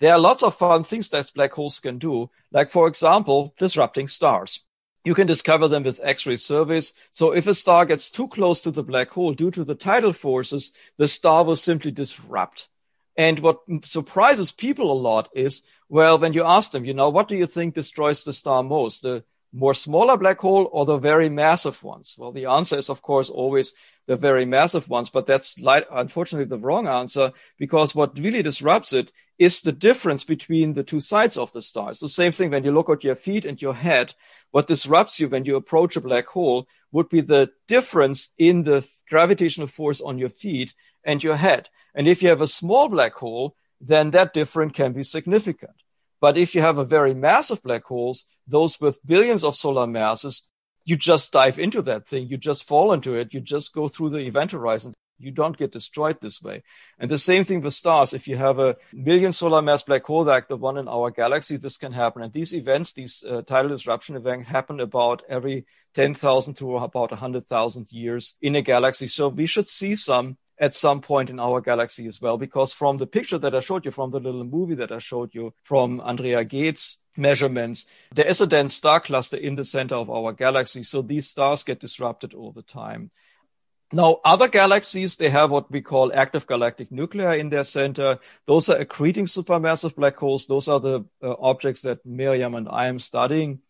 There 0.00 0.12
are 0.12 0.18
lots 0.18 0.42
of 0.42 0.54
fun 0.54 0.84
things 0.84 1.08
that 1.10 1.30
black 1.34 1.52
holes 1.52 1.80
can 1.80 1.98
do, 1.98 2.30
like 2.52 2.70
for 2.70 2.86
example, 2.86 3.54
disrupting 3.58 4.08
stars. 4.08 4.60
You 5.04 5.14
can 5.14 5.26
discover 5.26 5.68
them 5.68 5.82
with 5.82 6.00
X-ray 6.02 6.36
surveys. 6.36 6.92
So 7.10 7.32
if 7.32 7.46
a 7.46 7.54
star 7.54 7.86
gets 7.86 8.10
too 8.10 8.28
close 8.28 8.62
to 8.62 8.70
the 8.70 8.82
black 8.82 9.10
hole 9.10 9.34
due 9.34 9.50
to 9.52 9.64
the 9.64 9.74
tidal 9.74 10.12
forces, 10.12 10.72
the 10.96 11.08
star 11.08 11.44
will 11.44 11.56
simply 11.56 11.90
disrupt. 11.90 12.68
And 13.16 13.40
what 13.40 13.58
surprises 13.84 14.52
people 14.52 14.92
a 14.92 14.94
lot 14.94 15.28
is 15.34 15.62
well, 15.88 16.18
when 16.18 16.32
you 16.32 16.44
ask 16.44 16.72
them, 16.72 16.84
you 16.84 16.94
know, 16.94 17.08
what 17.08 17.28
do 17.28 17.36
you 17.36 17.46
think 17.46 17.74
destroys 17.74 18.24
the 18.24 18.32
star 18.32 18.62
most? 18.62 19.02
The 19.02 19.24
more 19.52 19.74
smaller 19.74 20.16
black 20.16 20.38
hole 20.38 20.68
or 20.72 20.84
the 20.84 20.98
very 20.98 21.28
massive 21.28 21.82
ones? 21.82 22.14
Well, 22.18 22.32
the 22.32 22.46
answer 22.46 22.76
is, 22.76 22.90
of 22.90 23.00
course, 23.00 23.30
always 23.30 23.72
the 24.06 24.16
very 24.16 24.44
massive 24.44 24.88
ones, 24.88 25.10
but 25.10 25.26
that's 25.26 25.58
light, 25.60 25.84
unfortunately 25.90 26.46
the 26.46 26.58
wrong 26.58 26.86
answer 26.86 27.32
because 27.58 27.94
what 27.94 28.18
really 28.18 28.42
disrupts 28.42 28.92
it 28.92 29.12
is 29.38 29.60
the 29.60 29.72
difference 29.72 30.24
between 30.24 30.72
the 30.72 30.82
two 30.82 31.00
sides 31.00 31.36
of 31.36 31.52
the 31.52 31.62
star. 31.62 31.90
It's 31.90 32.00
the 32.00 32.08
same 32.08 32.32
thing 32.32 32.50
when 32.50 32.64
you 32.64 32.72
look 32.72 32.88
at 32.90 33.04
your 33.04 33.14
feet 33.14 33.44
and 33.44 33.60
your 33.60 33.74
head. 33.74 34.14
What 34.50 34.66
disrupts 34.66 35.20
you 35.20 35.28
when 35.28 35.44
you 35.44 35.56
approach 35.56 35.96
a 35.96 36.00
black 36.00 36.26
hole 36.26 36.66
would 36.90 37.08
be 37.10 37.20
the 37.20 37.50
difference 37.66 38.30
in 38.38 38.64
the 38.64 38.86
gravitational 39.08 39.66
force 39.66 40.00
on 40.00 40.18
your 40.18 40.30
feet 40.30 40.74
and 41.04 41.22
your 41.22 41.36
head. 41.36 41.68
And 41.94 42.08
if 42.08 42.22
you 42.22 42.30
have 42.30 42.40
a 42.40 42.46
small 42.46 42.88
black 42.88 43.12
hole, 43.12 43.56
then 43.80 44.10
that 44.10 44.34
difference 44.34 44.72
can 44.72 44.92
be 44.92 45.02
significant. 45.02 45.82
But 46.20 46.36
if 46.36 46.54
you 46.54 46.60
have 46.60 46.78
a 46.78 46.84
very 46.84 47.14
massive 47.14 47.62
black 47.62 47.84
holes, 47.84 48.24
those 48.46 48.80
with 48.80 49.04
billions 49.06 49.44
of 49.44 49.54
solar 49.54 49.86
masses, 49.86 50.42
you 50.84 50.96
just 50.96 51.32
dive 51.32 51.58
into 51.58 51.82
that 51.82 52.08
thing. 52.08 52.28
You 52.28 52.38
just 52.38 52.64
fall 52.64 52.92
into 52.92 53.14
it. 53.14 53.34
You 53.34 53.40
just 53.40 53.74
go 53.74 53.88
through 53.88 54.10
the 54.10 54.20
event 54.20 54.52
horizon. 54.52 54.94
You 55.18 55.32
don't 55.32 55.56
get 55.56 55.72
destroyed 55.72 56.20
this 56.20 56.40
way. 56.40 56.62
And 56.98 57.10
the 57.10 57.18
same 57.18 57.44
thing 57.44 57.60
with 57.60 57.74
stars. 57.74 58.14
If 58.14 58.26
you 58.26 58.36
have 58.36 58.58
a 58.58 58.76
million 58.92 59.32
solar 59.32 59.60
mass 59.60 59.82
black 59.82 60.04
hole 60.04 60.24
like 60.24 60.48
the 60.48 60.56
one 60.56 60.78
in 60.78 60.88
our 60.88 61.10
galaxy, 61.10 61.56
this 61.56 61.76
can 61.76 61.92
happen. 61.92 62.22
And 62.22 62.32
these 62.32 62.54
events, 62.54 62.92
these 62.92 63.24
uh, 63.28 63.42
tidal 63.42 63.70
disruption 63.70 64.16
events 64.16 64.48
happen 64.48 64.80
about 64.80 65.22
every 65.28 65.66
10,000 65.94 66.54
to 66.54 66.76
about 66.76 67.10
100,000 67.10 67.92
years 67.92 68.36
in 68.40 68.56
a 68.56 68.62
galaxy. 68.62 69.08
So 69.08 69.28
we 69.28 69.46
should 69.46 69.66
see 69.66 69.96
some 69.96 70.38
at 70.60 70.74
some 70.74 71.00
point 71.00 71.30
in 71.30 71.40
our 71.40 71.60
galaxy 71.60 72.06
as 72.06 72.20
well. 72.20 72.36
Because 72.36 72.72
from 72.72 72.96
the 72.96 73.06
picture 73.06 73.38
that 73.38 73.54
I 73.54 73.60
showed 73.60 73.84
you, 73.84 73.90
from 73.90 74.10
the 74.10 74.20
little 74.20 74.44
movie 74.44 74.74
that 74.76 74.92
I 74.92 74.98
showed 74.98 75.34
you 75.34 75.54
from 75.62 76.00
Andrea 76.04 76.44
Ghez 76.44 76.96
measurements, 77.16 77.86
there 78.14 78.26
is 78.26 78.40
a 78.40 78.46
dense 78.46 78.74
star 78.74 79.00
cluster 79.00 79.36
in 79.36 79.56
the 79.56 79.64
center 79.64 79.94
of 79.94 80.10
our 80.10 80.32
galaxy. 80.32 80.82
So 80.82 81.02
these 81.02 81.28
stars 81.28 81.64
get 81.64 81.80
disrupted 81.80 82.34
all 82.34 82.52
the 82.52 82.62
time. 82.62 83.10
Now, 83.90 84.20
other 84.22 84.48
galaxies, 84.48 85.16
they 85.16 85.30
have 85.30 85.50
what 85.50 85.70
we 85.70 85.80
call 85.80 86.12
active 86.14 86.46
galactic 86.46 86.92
nuclei 86.92 87.36
in 87.36 87.48
their 87.48 87.64
center. 87.64 88.18
Those 88.46 88.68
are 88.68 88.84
accreting 88.84 89.26
supermassive 89.26 89.94
black 89.94 90.16
holes. 90.16 90.46
Those 90.46 90.68
are 90.68 90.78
the 90.78 91.06
uh, 91.22 91.34
objects 91.40 91.82
that 91.82 92.04
Miriam 92.04 92.54
and 92.54 92.68
I 92.68 92.88
am 92.88 92.98
studying 92.98 93.60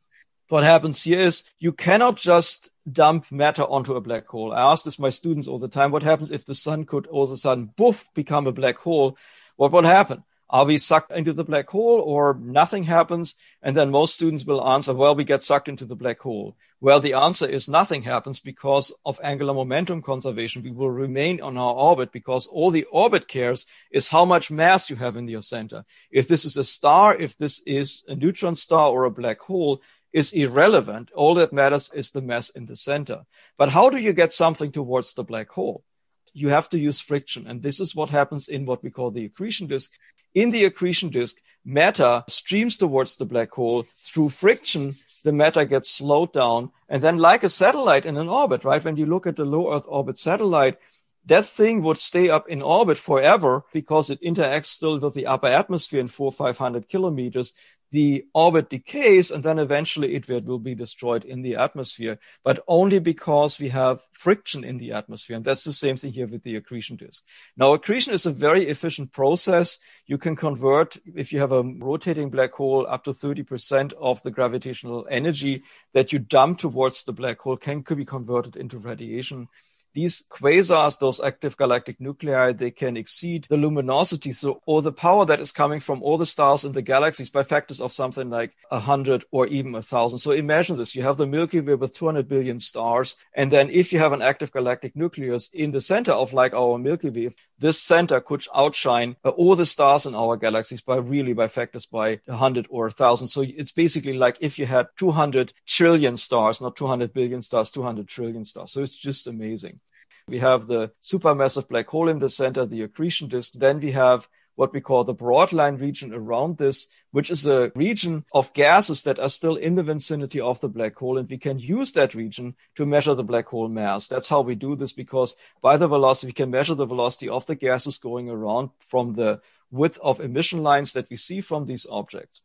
what 0.48 0.64
happens 0.64 1.02
here 1.02 1.18
is 1.18 1.44
you 1.58 1.72
cannot 1.72 2.16
just 2.16 2.70
dump 2.90 3.30
matter 3.30 3.62
onto 3.62 3.94
a 3.94 4.00
black 4.00 4.26
hole. 4.26 4.52
I 4.52 4.72
ask 4.72 4.84
this 4.84 4.98
my 4.98 5.10
students 5.10 5.46
all 5.46 5.58
the 5.58 5.68
time. 5.68 5.90
What 5.90 6.02
happens 6.02 6.30
if 6.30 6.44
the 6.44 6.54
sun 6.54 6.84
could 6.84 7.06
all 7.06 7.24
of 7.24 7.30
a 7.30 7.36
sudden, 7.36 7.70
boof, 7.76 8.08
become 8.14 8.46
a 8.46 8.52
black 8.52 8.76
hole? 8.76 9.16
What 9.56 9.72
would 9.72 9.84
happen? 9.84 10.24
Are 10.50 10.64
we 10.64 10.78
sucked 10.78 11.12
into 11.12 11.34
the 11.34 11.44
black 11.44 11.68
hole 11.68 12.00
or 12.00 12.38
nothing 12.40 12.84
happens? 12.84 13.34
And 13.62 13.76
then 13.76 13.90
most 13.90 14.14
students 14.14 14.46
will 14.46 14.66
answer, 14.66 14.94
well, 14.94 15.14
we 15.14 15.24
get 15.24 15.42
sucked 15.42 15.68
into 15.68 15.84
the 15.84 15.96
black 15.96 16.20
hole. 16.20 16.56
Well, 16.80 17.00
the 17.00 17.14
answer 17.14 17.46
is 17.46 17.68
nothing 17.68 18.02
happens 18.02 18.40
because 18.40 18.94
of 19.04 19.20
angular 19.22 19.52
momentum 19.52 20.00
conservation. 20.00 20.62
We 20.62 20.70
will 20.70 20.90
remain 20.90 21.40
on 21.42 21.58
our 21.58 21.74
orbit 21.74 22.12
because 22.12 22.46
all 22.46 22.70
the 22.70 22.84
orbit 22.84 23.28
cares 23.28 23.66
is 23.90 24.08
how 24.08 24.24
much 24.24 24.50
mass 24.50 24.88
you 24.88 24.96
have 24.96 25.16
in 25.16 25.28
your 25.28 25.42
center. 25.42 25.84
If 26.10 26.28
this 26.28 26.44
is 26.44 26.56
a 26.56 26.64
star, 26.64 27.14
if 27.16 27.36
this 27.36 27.60
is 27.66 28.04
a 28.06 28.14
neutron 28.14 28.54
star 28.54 28.90
or 28.90 29.04
a 29.04 29.10
black 29.10 29.40
hole, 29.40 29.82
is 30.12 30.32
irrelevant. 30.32 31.10
All 31.14 31.34
that 31.34 31.52
matters 31.52 31.90
is 31.94 32.10
the 32.10 32.22
mass 32.22 32.50
in 32.50 32.66
the 32.66 32.76
center. 32.76 33.24
But 33.56 33.70
how 33.70 33.90
do 33.90 33.98
you 33.98 34.12
get 34.12 34.32
something 34.32 34.72
towards 34.72 35.14
the 35.14 35.24
black 35.24 35.50
hole? 35.50 35.84
You 36.32 36.48
have 36.48 36.68
to 36.70 36.78
use 36.78 37.00
friction. 37.00 37.46
And 37.46 37.62
this 37.62 37.80
is 37.80 37.94
what 37.94 38.10
happens 38.10 38.48
in 38.48 38.66
what 38.66 38.82
we 38.82 38.90
call 38.90 39.10
the 39.10 39.24
accretion 39.24 39.66
disk. 39.66 39.92
In 40.34 40.50
the 40.50 40.64
accretion 40.64 41.10
disk, 41.10 41.36
matter 41.64 42.22
streams 42.28 42.78
towards 42.78 43.16
the 43.16 43.26
black 43.26 43.50
hole 43.52 43.82
through 43.82 44.30
friction. 44.30 44.92
The 45.24 45.32
matter 45.32 45.64
gets 45.64 45.90
slowed 45.90 46.32
down. 46.32 46.70
And 46.88 47.02
then 47.02 47.18
like 47.18 47.44
a 47.44 47.50
satellite 47.50 48.06
in 48.06 48.16
an 48.16 48.28
orbit, 48.28 48.64
right? 48.64 48.84
When 48.84 48.96
you 48.96 49.06
look 49.06 49.26
at 49.26 49.36
the 49.36 49.44
low 49.44 49.74
Earth 49.74 49.84
orbit 49.88 50.18
satellite, 50.18 50.78
that 51.26 51.44
thing 51.44 51.82
would 51.82 51.98
stay 51.98 52.30
up 52.30 52.48
in 52.48 52.62
orbit 52.62 52.96
forever 52.96 53.62
because 53.72 54.08
it 54.08 54.22
interacts 54.22 54.66
still 54.66 54.98
with 54.98 55.12
the 55.12 55.26
upper 55.26 55.48
atmosphere 55.48 56.00
in 56.00 56.08
four, 56.08 56.32
500 56.32 56.88
kilometers. 56.88 57.52
The 57.90 58.26
orbit 58.34 58.68
decays 58.68 59.30
and 59.30 59.42
then 59.42 59.58
eventually 59.58 60.14
it 60.14 60.28
will 60.28 60.58
be 60.58 60.74
destroyed 60.74 61.24
in 61.24 61.42
the 61.42 61.56
atmosphere, 61.56 62.18
but 62.44 62.62
only 62.68 62.98
because 62.98 63.58
we 63.58 63.70
have 63.70 64.02
friction 64.12 64.62
in 64.62 64.78
the 64.78 64.92
atmosphere. 64.92 65.36
And 65.36 65.44
that's 65.44 65.64
the 65.64 65.72
same 65.72 65.96
thing 65.96 66.12
here 66.12 66.26
with 66.26 66.42
the 66.42 66.56
accretion 66.56 66.96
disk. 66.96 67.24
Now, 67.56 67.72
accretion 67.72 68.12
is 68.12 68.26
a 68.26 68.30
very 68.30 68.68
efficient 68.68 69.12
process. 69.12 69.78
You 70.06 70.18
can 70.18 70.36
convert, 70.36 70.98
if 71.14 71.32
you 71.32 71.40
have 71.40 71.52
a 71.52 71.62
rotating 71.62 72.28
black 72.28 72.52
hole, 72.52 72.86
up 72.86 73.04
to 73.04 73.10
30% 73.10 73.92
of 73.94 74.22
the 74.22 74.30
gravitational 74.30 75.06
energy 75.10 75.62
that 75.94 76.12
you 76.12 76.18
dump 76.18 76.58
towards 76.58 77.04
the 77.04 77.12
black 77.12 77.40
hole 77.40 77.56
can 77.56 77.82
could 77.82 77.96
be 77.96 78.04
converted 78.04 78.56
into 78.56 78.78
radiation 78.78 79.48
these 79.94 80.22
quasars, 80.30 80.98
those 80.98 81.20
active 81.20 81.56
galactic 81.56 82.00
nuclei, 82.00 82.52
they 82.52 82.70
can 82.70 82.96
exceed 82.96 83.46
the 83.48 83.56
luminosity. 83.56 84.32
So, 84.32 84.60
or 84.66 84.82
the 84.82 84.92
power 84.92 85.24
that 85.26 85.40
is 85.40 85.52
coming 85.52 85.80
from 85.80 86.02
all 86.02 86.18
the 86.18 86.26
stars 86.26 86.64
in 86.64 86.72
the 86.72 86.82
galaxies 86.82 87.30
by 87.30 87.42
factors 87.42 87.80
of 87.80 87.92
something 87.92 88.30
like 88.30 88.54
a 88.70 88.78
hundred 88.78 89.24
or 89.30 89.46
even 89.46 89.74
a 89.74 89.82
thousand. 89.82 90.18
So 90.18 90.32
imagine 90.32 90.76
this. 90.76 90.94
You 90.94 91.02
have 91.02 91.16
the 91.16 91.26
Milky 91.26 91.60
Way 91.60 91.74
with 91.74 91.94
200 91.94 92.28
billion 92.28 92.60
stars. 92.60 93.16
And 93.34 93.50
then 93.50 93.70
if 93.70 93.92
you 93.92 93.98
have 93.98 94.12
an 94.12 94.22
active 94.22 94.52
galactic 94.52 94.94
nucleus 94.94 95.48
in 95.52 95.70
the 95.70 95.80
center 95.80 96.12
of 96.12 96.32
like 96.32 96.54
our 96.54 96.78
Milky 96.78 97.10
Way, 97.10 97.30
this 97.58 97.80
center 97.80 98.20
could 98.20 98.44
outshine 98.54 99.16
uh, 99.24 99.30
all 99.30 99.56
the 99.56 99.66
stars 99.66 100.06
in 100.06 100.14
our 100.14 100.36
galaxies 100.36 100.82
by 100.82 100.96
really 100.96 101.32
by 101.32 101.48
factors 101.48 101.86
by 101.86 102.20
a 102.28 102.36
hundred 102.36 102.66
or 102.70 102.86
a 102.86 102.90
thousand. 102.90 103.28
So 103.28 103.42
it's 103.42 103.72
basically 103.72 104.14
like 104.14 104.36
if 104.40 104.58
you 104.58 104.66
had 104.66 104.86
200 104.98 105.52
trillion 105.66 106.16
stars, 106.16 106.60
not 106.60 106.76
200 106.76 107.12
billion 107.12 107.42
stars, 107.42 107.70
200 107.70 108.06
trillion 108.08 108.44
stars. 108.44 108.72
So 108.72 108.82
it's 108.82 108.96
just 108.96 109.26
amazing. 109.26 109.80
We 110.28 110.38
have 110.40 110.66
the 110.66 110.92
supermassive 111.02 111.68
black 111.68 111.88
hole 111.88 112.08
in 112.08 112.18
the 112.18 112.28
center, 112.28 112.66
the 112.66 112.82
accretion 112.82 113.28
disk. 113.28 113.52
Then 113.54 113.80
we 113.80 113.92
have 113.92 114.28
what 114.56 114.72
we 114.72 114.80
call 114.80 115.04
the 115.04 115.14
broadline 115.14 115.80
region 115.80 116.12
around 116.12 116.58
this, 116.58 116.88
which 117.12 117.30
is 117.30 117.46
a 117.46 117.70
region 117.76 118.24
of 118.32 118.52
gases 118.54 119.04
that 119.04 119.20
are 119.20 119.28
still 119.28 119.54
in 119.54 119.76
the 119.76 119.84
vicinity 119.84 120.40
of 120.40 120.60
the 120.60 120.68
black 120.68 120.96
hole. 120.96 121.16
And 121.16 121.30
we 121.30 121.38
can 121.38 121.60
use 121.60 121.92
that 121.92 122.14
region 122.14 122.56
to 122.74 122.84
measure 122.84 123.14
the 123.14 123.22
black 123.22 123.46
hole 123.46 123.68
mass. 123.68 124.08
That's 124.08 124.28
how 124.28 124.40
we 124.40 124.56
do 124.56 124.74
this 124.74 124.92
because 124.92 125.36
by 125.62 125.76
the 125.76 125.86
velocity, 125.86 126.26
we 126.26 126.32
can 126.32 126.50
measure 126.50 126.74
the 126.74 126.86
velocity 126.86 127.28
of 127.28 127.46
the 127.46 127.54
gases 127.54 127.98
going 127.98 128.28
around 128.28 128.70
from 128.80 129.14
the 129.14 129.40
width 129.70 129.98
of 130.02 130.20
emission 130.20 130.62
lines 130.62 130.92
that 130.92 131.08
we 131.08 131.16
see 131.16 131.40
from 131.40 131.66
these 131.66 131.86
objects. 131.88 132.42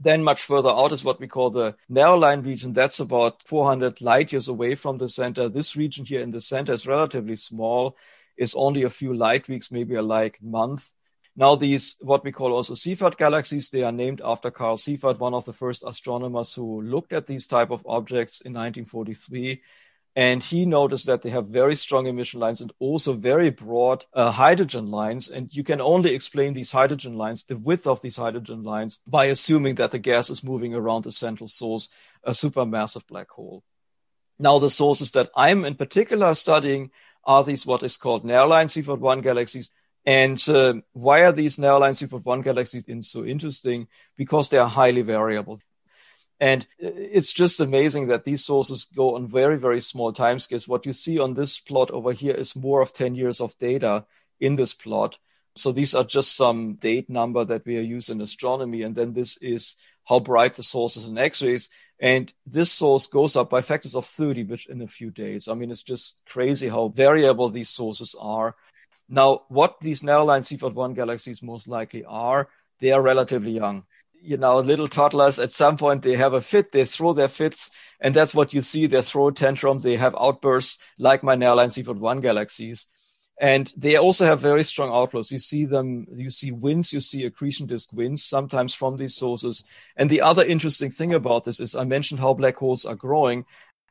Then 0.00 0.24
much 0.24 0.42
further 0.42 0.70
out 0.70 0.92
is 0.92 1.04
what 1.04 1.20
we 1.20 1.28
call 1.28 1.50
the 1.50 1.76
narrow 1.88 2.16
line 2.16 2.42
region. 2.42 2.72
That's 2.72 3.00
about 3.00 3.42
400 3.46 4.00
light 4.00 4.32
years 4.32 4.48
away 4.48 4.74
from 4.74 4.98
the 4.98 5.08
center. 5.08 5.48
This 5.48 5.76
region 5.76 6.04
here 6.04 6.20
in 6.20 6.30
the 6.30 6.40
center 6.40 6.72
is 6.72 6.86
relatively 6.86 7.36
small, 7.36 7.96
is 8.36 8.54
only 8.54 8.82
a 8.82 8.90
few 8.90 9.14
light 9.14 9.48
weeks, 9.48 9.70
maybe 9.70 9.94
a 9.94 10.02
light 10.02 10.36
month. 10.42 10.92
Now 11.36 11.56
these, 11.56 11.96
what 12.00 12.22
we 12.24 12.30
call 12.32 12.52
also 12.52 12.74
Seyfert 12.74 13.16
galaxies, 13.16 13.70
they 13.70 13.82
are 13.82 13.92
named 13.92 14.20
after 14.24 14.50
Carl 14.50 14.76
Seyfert, 14.76 15.18
one 15.18 15.34
of 15.34 15.44
the 15.44 15.52
first 15.52 15.82
astronomers 15.84 16.54
who 16.54 16.82
looked 16.82 17.12
at 17.12 17.26
these 17.26 17.46
type 17.46 17.70
of 17.70 17.84
objects 17.86 18.40
in 18.40 18.52
1943. 18.52 19.60
And 20.16 20.42
he 20.42 20.64
noticed 20.64 21.06
that 21.06 21.22
they 21.22 21.30
have 21.30 21.48
very 21.48 21.74
strong 21.74 22.06
emission 22.06 22.38
lines 22.38 22.60
and 22.60 22.72
also 22.78 23.14
very 23.14 23.50
broad 23.50 24.04
uh, 24.12 24.30
hydrogen 24.30 24.90
lines. 24.90 25.28
And 25.28 25.52
you 25.52 25.64
can 25.64 25.80
only 25.80 26.14
explain 26.14 26.54
these 26.54 26.70
hydrogen 26.70 27.14
lines, 27.14 27.44
the 27.44 27.56
width 27.56 27.86
of 27.88 28.00
these 28.00 28.16
hydrogen 28.16 28.62
lines, 28.62 29.00
by 29.08 29.26
assuming 29.26 29.74
that 29.76 29.90
the 29.90 29.98
gas 29.98 30.30
is 30.30 30.44
moving 30.44 30.72
around 30.72 31.02
the 31.02 31.10
central 31.10 31.48
source, 31.48 31.88
a 32.22 32.30
supermassive 32.30 33.06
black 33.08 33.28
hole. 33.30 33.64
Now, 34.38 34.60
the 34.60 34.70
sources 34.70 35.12
that 35.12 35.30
I'm 35.34 35.64
in 35.64 35.74
particular 35.74 36.34
studying 36.34 36.90
are 37.24 37.42
these 37.42 37.66
what 37.66 37.82
is 37.82 37.96
called 37.96 38.24
narrowline 38.24 38.66
Seyfert 38.66 39.00
1 39.00 39.20
galaxies. 39.20 39.72
And 40.06 40.42
uh, 40.48 40.74
why 40.92 41.24
are 41.24 41.32
these 41.32 41.56
narrowline 41.56 41.94
Seyfert 41.94 42.24
1 42.24 42.42
galaxies 42.42 42.86
so 43.08 43.24
interesting? 43.24 43.88
Because 44.16 44.50
they 44.50 44.58
are 44.58 44.68
highly 44.68 45.02
variable. 45.02 45.60
And 46.44 46.66
it's 46.78 47.32
just 47.32 47.58
amazing 47.58 48.08
that 48.08 48.24
these 48.24 48.44
sources 48.44 48.84
go 48.84 49.14
on 49.14 49.26
very, 49.26 49.56
very 49.56 49.80
small 49.80 50.12
timescales. 50.12 50.68
What 50.68 50.84
you 50.84 50.92
see 50.92 51.18
on 51.18 51.32
this 51.32 51.58
plot 51.58 51.90
over 51.90 52.12
here 52.12 52.34
is 52.34 52.54
more 52.54 52.82
of 52.82 52.92
10 52.92 53.14
years 53.14 53.40
of 53.40 53.56
data 53.56 54.04
in 54.40 54.56
this 54.56 54.74
plot. 54.74 55.16
So 55.56 55.72
these 55.72 55.94
are 55.94 56.04
just 56.04 56.36
some 56.36 56.74
date 56.74 57.08
number 57.08 57.46
that 57.46 57.64
we 57.64 57.80
use 57.80 58.10
in 58.10 58.20
astronomy. 58.20 58.82
And 58.82 58.94
then 58.94 59.14
this 59.14 59.38
is 59.38 59.76
how 60.04 60.20
bright 60.20 60.54
the 60.56 60.62
source 60.62 60.98
is 60.98 61.06
in 61.06 61.16
X-rays. 61.16 61.70
And 61.98 62.30
this 62.44 62.70
source 62.70 63.06
goes 63.06 63.36
up 63.36 63.48
by 63.48 63.62
factors 63.62 63.94
of 63.94 64.04
30, 64.04 64.44
which 64.44 64.66
in 64.66 64.82
a 64.82 64.86
few 64.86 65.10
days. 65.10 65.48
I 65.48 65.54
mean, 65.54 65.70
it's 65.70 65.82
just 65.82 66.18
crazy 66.26 66.68
how 66.68 66.88
variable 66.88 67.48
these 67.48 67.70
sources 67.70 68.14
are. 68.20 68.54
Now, 69.08 69.44
what 69.48 69.80
these 69.80 70.02
narrow 70.02 70.26
line 70.26 70.42
Seyfert 70.42 70.74
1 70.74 70.92
galaxies 70.92 71.42
most 71.42 71.68
likely 71.68 72.04
are, 72.04 72.50
they 72.80 72.90
are 72.90 73.00
relatively 73.00 73.52
young 73.52 73.84
you 74.24 74.36
know, 74.38 74.58
little 74.58 74.88
toddlers 74.88 75.38
at 75.38 75.50
some 75.50 75.76
point 75.76 76.02
they 76.02 76.16
have 76.16 76.32
a 76.32 76.40
fit, 76.40 76.72
they 76.72 76.84
throw 76.84 77.12
their 77.12 77.28
fits, 77.28 77.70
and 78.00 78.14
that's 78.14 78.34
what 78.34 78.54
you 78.54 78.60
see. 78.62 78.86
They 78.86 79.02
throw 79.02 79.30
tantrums, 79.30 79.82
they 79.82 79.96
have 79.96 80.16
outbursts 80.18 80.78
like 80.98 81.22
my 81.22 81.36
Narrowline 81.36 81.68
Seyfert 81.68 81.98
1 81.98 82.20
galaxies. 82.20 82.86
And 83.40 83.72
they 83.76 83.96
also 83.96 84.24
have 84.24 84.40
very 84.40 84.62
strong 84.62 84.90
outflows. 84.90 85.32
You 85.32 85.40
see 85.40 85.64
them, 85.64 86.06
you 86.14 86.30
see 86.30 86.52
winds, 86.52 86.92
you 86.92 87.00
see 87.00 87.24
accretion 87.24 87.66
disk 87.66 87.92
winds, 87.92 88.22
sometimes 88.24 88.74
from 88.74 88.96
these 88.96 89.16
sources. 89.16 89.64
And 89.96 90.08
the 90.08 90.20
other 90.20 90.44
interesting 90.44 90.90
thing 90.90 91.12
about 91.12 91.44
this 91.44 91.58
is 91.58 91.74
I 91.74 91.84
mentioned 91.84 92.20
how 92.20 92.34
black 92.34 92.56
holes 92.56 92.84
are 92.86 92.94
growing. 92.94 93.44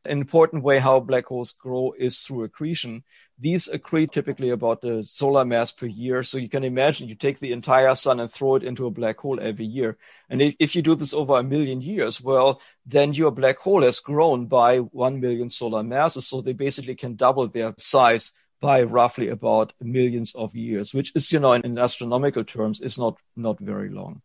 An 0.06 0.20
important 0.20 0.64
way 0.64 0.80
how 0.80 1.00
black 1.00 1.28
holes 1.28 1.52
grow 1.52 1.94
is 1.98 2.20
through 2.20 2.44
accretion. 2.44 3.04
These 3.40 3.70
accrete 3.70 4.12
typically 4.12 4.50
about 4.50 4.82
the 4.82 5.04
solar 5.04 5.46
mass 5.46 5.72
per 5.72 5.86
year. 5.86 6.24
So 6.24 6.38
you 6.38 6.50
can 6.50 6.64
imagine 6.64 7.08
you 7.08 7.16
take 7.16 7.40
the 7.40 7.54
entire 7.54 7.96
sun 7.96 8.20
and 8.20 8.30
throw 8.30 8.56
it 8.56 8.64
into 8.64 8.86
a 8.86 8.92
black 8.92 9.20
hole 9.20 9.40
every 9.40 9.66
year. 9.66 9.98
And 10.30 10.42
if 10.60 10.76
you 10.76 10.82
do 10.82 10.96
this 10.96 11.14
over 11.14 11.40
a 11.40 11.44
million 11.44 11.82
years, 11.82 12.20
well, 12.20 12.62
then 12.86 13.14
your 13.14 13.32
black 13.32 13.58
hole 13.58 13.82
has 13.84 14.00
grown 14.00 14.48
by 14.48 14.80
1 14.80 15.22
million 15.22 15.50
solar 15.50 15.84
masses. 15.84 16.28
So 16.28 16.42
they 16.42 16.54
basically 16.54 16.96
can 16.96 17.16
double 17.16 17.48
their 17.48 17.74
size 17.78 18.32
by 18.60 18.84
roughly 18.84 19.30
about 19.30 19.74
millions 19.82 20.34
of 20.36 20.56
years, 20.56 20.94
which 20.94 21.12
is, 21.16 21.32
you 21.32 21.40
know, 21.40 21.54
in, 21.54 21.62
in 21.64 21.78
astronomical 21.78 22.44
terms, 22.44 22.82
is 22.82 22.98
not, 22.98 23.18
not 23.36 23.60
very 23.60 23.90
long. 23.90 24.22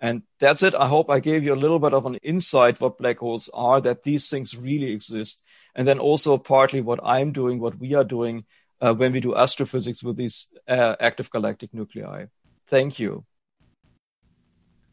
And 0.00 0.22
that's 0.38 0.62
it. 0.62 0.74
I 0.74 0.88
hope 0.88 1.10
I 1.10 1.20
gave 1.20 1.44
you 1.44 1.52
a 1.52 1.62
little 1.62 1.78
bit 1.78 1.92
of 1.92 2.06
an 2.06 2.16
insight 2.16 2.80
what 2.80 2.98
black 2.98 3.18
holes 3.18 3.50
are, 3.52 3.80
that 3.82 4.02
these 4.02 4.30
things 4.30 4.56
really 4.56 4.92
exist. 4.92 5.44
And 5.74 5.86
then 5.86 5.98
also 5.98 6.38
partly 6.38 6.80
what 6.80 7.00
I'm 7.04 7.32
doing, 7.32 7.60
what 7.60 7.78
we 7.78 7.94
are 7.94 8.04
doing 8.04 8.44
uh, 8.80 8.94
when 8.94 9.12
we 9.12 9.20
do 9.20 9.36
astrophysics 9.36 10.02
with 10.02 10.16
these 10.16 10.48
uh, 10.66 10.96
active 10.98 11.30
galactic 11.30 11.74
nuclei. 11.74 12.26
Thank 12.66 12.98
you. 12.98 13.24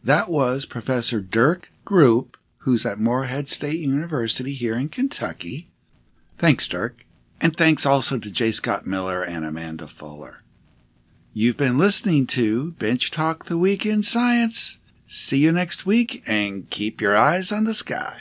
That 0.03 0.29
was 0.29 0.65
Professor 0.65 1.21
Dirk 1.21 1.71
Grupe, 1.85 2.35
who's 2.59 2.85
at 2.85 2.99
Morehead 2.99 3.47
State 3.47 3.79
University 3.79 4.53
here 4.53 4.75
in 4.75 4.89
Kentucky. 4.89 5.71
Thanks, 6.37 6.67
Dirk. 6.67 7.05
And 7.39 7.55
thanks 7.55 7.85
also 7.85 8.19
to 8.19 8.31
J. 8.31 8.51
Scott 8.51 8.85
Miller 8.85 9.23
and 9.23 9.45
Amanda 9.45 9.87
Fuller. 9.87 10.43
You've 11.33 11.57
been 11.57 11.77
listening 11.77 12.25
to 12.27 12.71
Bench 12.73 13.11
Talk 13.11 13.45
the 13.45 13.57
Week 13.57 13.85
in 13.85 14.03
Science. 14.03 14.79
See 15.09 15.37
you 15.37 15.53
next 15.53 15.85
week 15.85 16.21
and 16.27 16.69
keep 16.69 16.99
your 16.99 17.15
eyes 17.15 17.53
on 17.53 17.63
the 17.63 17.73
sky. 17.73 18.19